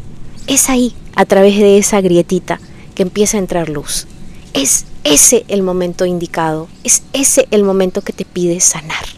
es 0.45 0.69
ahí, 0.69 0.95
a 1.15 1.25
través 1.25 1.57
de 1.57 1.77
esa 1.77 1.99
grietita, 1.99 2.59
que 2.95 3.03
empieza 3.03 3.37
a 3.37 3.41
entrar 3.41 3.69
luz. 3.69 4.07
Es 4.53 4.85
ese 5.03 5.45
el 5.47 5.61
momento 5.61 6.05
indicado, 6.05 6.67
es 6.83 7.03
ese 7.13 7.47
el 7.51 7.63
momento 7.63 8.01
que 8.01 8.13
te 8.13 8.25
pide 8.25 8.59
sanar 8.59 9.16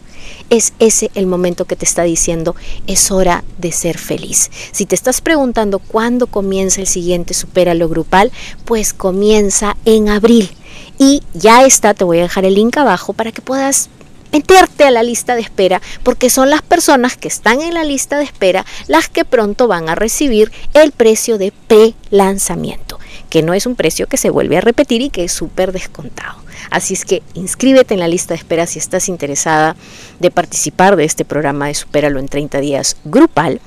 es 0.50 0.72
ese 0.78 1.10
el 1.14 1.26
momento 1.26 1.64
que 1.64 1.76
te 1.76 1.84
está 1.84 2.02
diciendo 2.02 2.54
es 2.86 3.10
hora 3.10 3.44
de 3.58 3.72
ser 3.72 3.96
feliz. 3.98 4.50
Si 4.72 4.84
te 4.84 4.94
estás 4.94 5.20
preguntando 5.20 5.78
cuándo 5.78 6.26
comienza 6.26 6.80
el 6.80 6.86
siguiente 6.86 7.34
Superalo 7.34 7.88
Grupal, 7.88 8.32
pues 8.64 8.92
comienza 8.92 9.76
en 9.84 10.08
abril. 10.08 10.50
Y 10.98 11.22
ya 11.32 11.64
está, 11.64 11.94
te 11.94 12.04
voy 12.04 12.18
a 12.18 12.22
dejar 12.22 12.44
el 12.44 12.54
link 12.54 12.76
abajo 12.76 13.12
para 13.12 13.32
que 13.32 13.40
puedas 13.40 13.88
meterte 14.32 14.84
a 14.84 14.90
la 14.92 15.02
lista 15.02 15.34
de 15.34 15.40
espera 15.40 15.82
porque 16.04 16.30
son 16.30 16.50
las 16.50 16.62
personas 16.62 17.16
que 17.16 17.26
están 17.26 17.60
en 17.60 17.74
la 17.74 17.82
lista 17.82 18.16
de 18.16 18.24
espera 18.24 18.64
las 18.86 19.08
que 19.08 19.24
pronto 19.24 19.66
van 19.66 19.88
a 19.88 19.96
recibir 19.96 20.52
el 20.72 20.92
precio 20.92 21.36
de 21.36 21.52
pre-lanzamiento, 21.66 22.99
que 23.30 23.42
no 23.42 23.54
es 23.54 23.64
un 23.64 23.76
precio 23.76 24.08
que 24.08 24.16
se 24.16 24.28
vuelve 24.28 24.58
a 24.58 24.60
repetir 24.60 25.00
y 25.00 25.10
que 25.10 25.24
es 25.24 25.32
súper 25.32 25.72
descontado. 25.72 26.40
Así 26.70 26.94
es 26.94 27.04
que 27.04 27.22
inscríbete 27.34 27.94
en 27.94 28.00
la 28.00 28.08
lista 28.08 28.34
de 28.34 28.38
espera 28.38 28.66
si 28.66 28.78
estás 28.78 29.08
interesada 29.08 29.76
de 30.18 30.30
participar 30.30 30.96
de 30.96 31.04
este 31.04 31.24
programa 31.24 31.68
de 31.68 31.74
Supéralo 31.74 32.20
en 32.20 32.28
30 32.28 32.60
días 32.60 32.96
grupal. 33.04 33.60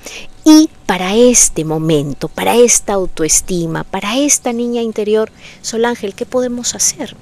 Y 0.45 0.69
para 0.85 1.15
este 1.15 1.63
momento, 1.63 2.27
para 2.27 2.55
esta 2.55 2.93
autoestima, 2.93 3.85
para 3.85 4.17
esta 4.17 4.51
niña 4.51 4.81
interior, 4.81 5.31
Sol 5.61 5.85
Ángel, 5.85 6.13
¿qué 6.13 6.25
podemos 6.25 6.75
hacer? 6.75 7.15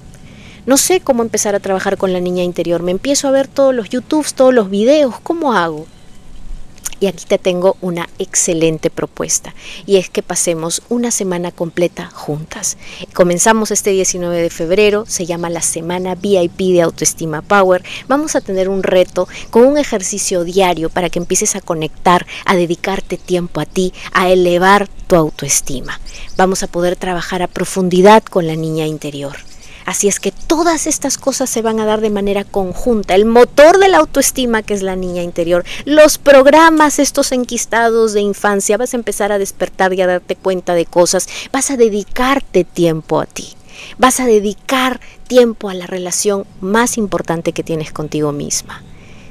No 0.65 0.77
sé 0.77 0.99
cómo 0.99 1.23
empezar 1.23 1.55
a 1.55 1.59
trabajar 1.59 1.97
con 1.97 2.13
la 2.13 2.19
niña 2.19 2.43
interior. 2.43 2.83
Me 2.83 2.91
empiezo 2.91 3.27
a 3.27 3.31
ver 3.31 3.47
todos 3.47 3.73
los 3.73 3.89
YouTubes, 3.89 4.33
todos 4.33 4.53
los 4.53 4.69
videos. 4.69 5.19
¿Cómo 5.21 5.53
hago? 5.53 5.87
Y 7.01 7.07
aquí 7.07 7.25
te 7.25 7.39
tengo 7.39 7.77
una 7.81 8.07
excelente 8.19 8.91
propuesta 8.91 9.55
y 9.87 9.97
es 9.97 10.11
que 10.11 10.21
pasemos 10.21 10.83
una 10.87 11.09
semana 11.09 11.51
completa 11.51 12.11
juntas. 12.13 12.77
Comenzamos 13.13 13.71
este 13.71 13.89
19 13.89 14.39
de 14.39 14.51
febrero, 14.51 15.05
se 15.07 15.25
llama 15.25 15.49
la 15.49 15.63
semana 15.63 16.13
VIP 16.13 16.59
de 16.73 16.83
Autoestima 16.83 17.41
Power. 17.41 17.83
Vamos 18.07 18.35
a 18.35 18.41
tener 18.41 18.69
un 18.69 18.83
reto 18.83 19.27
con 19.49 19.65
un 19.65 19.79
ejercicio 19.79 20.43
diario 20.43 20.91
para 20.91 21.09
que 21.09 21.17
empieces 21.17 21.55
a 21.55 21.61
conectar, 21.61 22.27
a 22.45 22.55
dedicarte 22.55 23.17
tiempo 23.17 23.61
a 23.61 23.65
ti, 23.65 23.93
a 24.13 24.29
elevar 24.29 24.87
tu 25.07 25.15
autoestima. 25.15 25.99
Vamos 26.37 26.61
a 26.61 26.67
poder 26.67 26.97
trabajar 26.97 27.41
a 27.41 27.47
profundidad 27.47 28.21
con 28.23 28.45
la 28.45 28.55
niña 28.55 28.85
interior. 28.85 29.37
Así 29.85 30.07
es 30.07 30.19
que 30.19 30.31
todas 30.31 30.87
estas 30.87 31.17
cosas 31.17 31.49
se 31.49 31.61
van 31.61 31.79
a 31.79 31.85
dar 31.85 32.01
de 32.01 32.09
manera 32.09 32.43
conjunta. 32.43 33.15
El 33.15 33.25
motor 33.25 33.79
de 33.79 33.87
la 33.87 33.97
autoestima, 33.97 34.63
que 34.63 34.73
es 34.73 34.81
la 34.81 34.95
niña 34.95 35.23
interior, 35.23 35.63
los 35.85 36.17
programas, 36.17 36.99
estos 36.99 37.31
enquistados 37.31 38.13
de 38.13 38.21
infancia, 38.21 38.77
vas 38.77 38.93
a 38.93 38.97
empezar 38.97 39.31
a 39.31 39.39
despertar 39.39 39.93
y 39.93 40.01
a 40.01 40.07
darte 40.07 40.35
cuenta 40.35 40.73
de 40.73 40.85
cosas, 40.85 41.27
vas 41.51 41.71
a 41.71 41.77
dedicarte 41.77 42.63
tiempo 42.63 43.19
a 43.19 43.25
ti. 43.25 43.49
Vas 43.97 44.19
a 44.19 44.25
dedicar 44.25 44.99
tiempo 45.27 45.69
a 45.69 45.73
la 45.73 45.87
relación 45.87 46.45
más 46.59 46.97
importante 46.97 47.53
que 47.53 47.63
tienes 47.63 47.91
contigo 47.91 48.31
misma. 48.31 48.83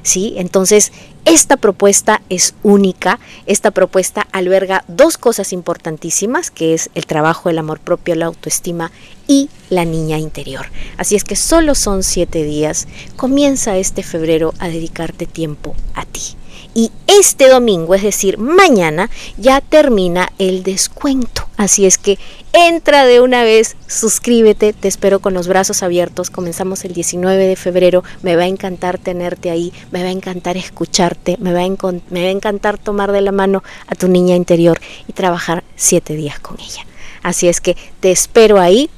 ¿Sí? 0.02 0.34
Entonces, 0.36 0.92
esta 1.24 1.56
propuesta 1.56 2.22
es 2.28 2.54
única, 2.62 3.20
esta 3.46 3.70
propuesta 3.70 4.26
alberga 4.32 4.84
dos 4.88 5.18
cosas 5.18 5.52
importantísimas, 5.52 6.50
que 6.50 6.74
es 6.74 6.90
el 6.94 7.06
trabajo, 7.06 7.50
el 7.50 7.58
amor 7.58 7.78
propio, 7.78 8.14
la 8.14 8.26
autoestima 8.26 8.90
y 9.26 9.50
la 9.68 9.84
niña 9.84 10.18
interior. 10.18 10.66
Así 10.96 11.16
es 11.16 11.24
que 11.24 11.36
solo 11.36 11.74
son 11.74 12.02
siete 12.02 12.42
días, 12.42 12.88
comienza 13.16 13.76
este 13.76 14.02
febrero 14.02 14.54
a 14.58 14.68
dedicarte 14.68 15.26
tiempo 15.26 15.74
a 15.94 16.04
ti. 16.04 16.36
Y 16.74 16.90
este 17.06 17.48
domingo, 17.48 17.94
es 17.94 18.02
decir, 18.02 18.38
mañana, 18.38 19.10
ya 19.36 19.60
termina 19.60 20.32
el 20.38 20.62
descuento. 20.62 21.49
Así 21.60 21.84
es 21.84 21.98
que 21.98 22.18
entra 22.54 23.04
de 23.04 23.20
una 23.20 23.42
vez, 23.42 23.76
suscríbete, 23.86 24.72
te 24.72 24.88
espero 24.88 25.20
con 25.20 25.34
los 25.34 25.46
brazos 25.46 25.82
abiertos. 25.82 26.30
Comenzamos 26.30 26.86
el 26.86 26.94
19 26.94 27.46
de 27.46 27.54
febrero, 27.54 28.02
me 28.22 28.34
va 28.34 28.44
a 28.44 28.46
encantar 28.46 28.96
tenerte 28.96 29.50
ahí, 29.50 29.70
me 29.90 30.02
va 30.02 30.08
a 30.08 30.12
encantar 30.12 30.56
escucharte, 30.56 31.36
me 31.38 31.52
va 31.52 31.60
a, 31.60 31.92
me 32.08 32.22
va 32.22 32.28
a 32.28 32.30
encantar 32.30 32.78
tomar 32.78 33.12
de 33.12 33.20
la 33.20 33.30
mano 33.30 33.62
a 33.86 33.94
tu 33.94 34.08
niña 34.08 34.36
interior 34.36 34.80
y 35.06 35.12
trabajar 35.12 35.62
siete 35.76 36.14
días 36.14 36.40
con 36.40 36.58
ella. 36.58 36.86
Así 37.22 37.46
es 37.46 37.60
que 37.60 37.76
te 38.00 38.10
espero 38.10 38.58
ahí. 38.58 38.88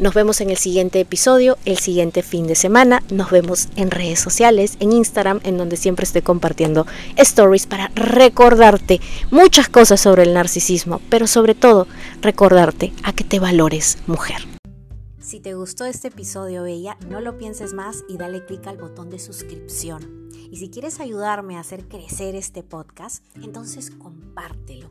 Nos 0.00 0.14
vemos 0.14 0.40
en 0.40 0.48
el 0.48 0.56
siguiente 0.56 0.98
episodio, 0.98 1.58
el 1.66 1.76
siguiente 1.76 2.22
fin 2.22 2.46
de 2.46 2.54
semana. 2.54 3.02
Nos 3.10 3.30
vemos 3.30 3.68
en 3.76 3.90
redes 3.90 4.18
sociales, 4.18 4.78
en 4.80 4.92
Instagram, 4.92 5.40
en 5.42 5.58
donde 5.58 5.76
siempre 5.76 6.04
estoy 6.04 6.22
compartiendo 6.22 6.86
stories 7.18 7.66
para 7.66 7.88
recordarte 7.88 8.98
muchas 9.30 9.68
cosas 9.68 10.00
sobre 10.00 10.22
el 10.22 10.32
narcisismo, 10.32 11.02
pero 11.10 11.26
sobre 11.26 11.54
todo 11.54 11.86
recordarte 12.22 12.94
a 13.02 13.12
que 13.12 13.24
te 13.24 13.40
valores 13.40 13.98
mujer. 14.06 14.38
Si 15.20 15.38
te 15.38 15.52
gustó 15.52 15.84
este 15.84 16.08
episodio, 16.08 16.62
Bella, 16.62 16.96
no 17.10 17.20
lo 17.20 17.36
pienses 17.36 17.74
más 17.74 18.02
y 18.08 18.16
dale 18.16 18.46
clic 18.46 18.66
al 18.68 18.78
botón 18.78 19.10
de 19.10 19.18
suscripción. 19.18 20.30
Y 20.50 20.56
si 20.56 20.70
quieres 20.70 20.98
ayudarme 21.00 21.58
a 21.58 21.60
hacer 21.60 21.86
crecer 21.88 22.36
este 22.36 22.62
podcast, 22.62 23.22
entonces 23.36 23.90
compártelo 23.90 24.90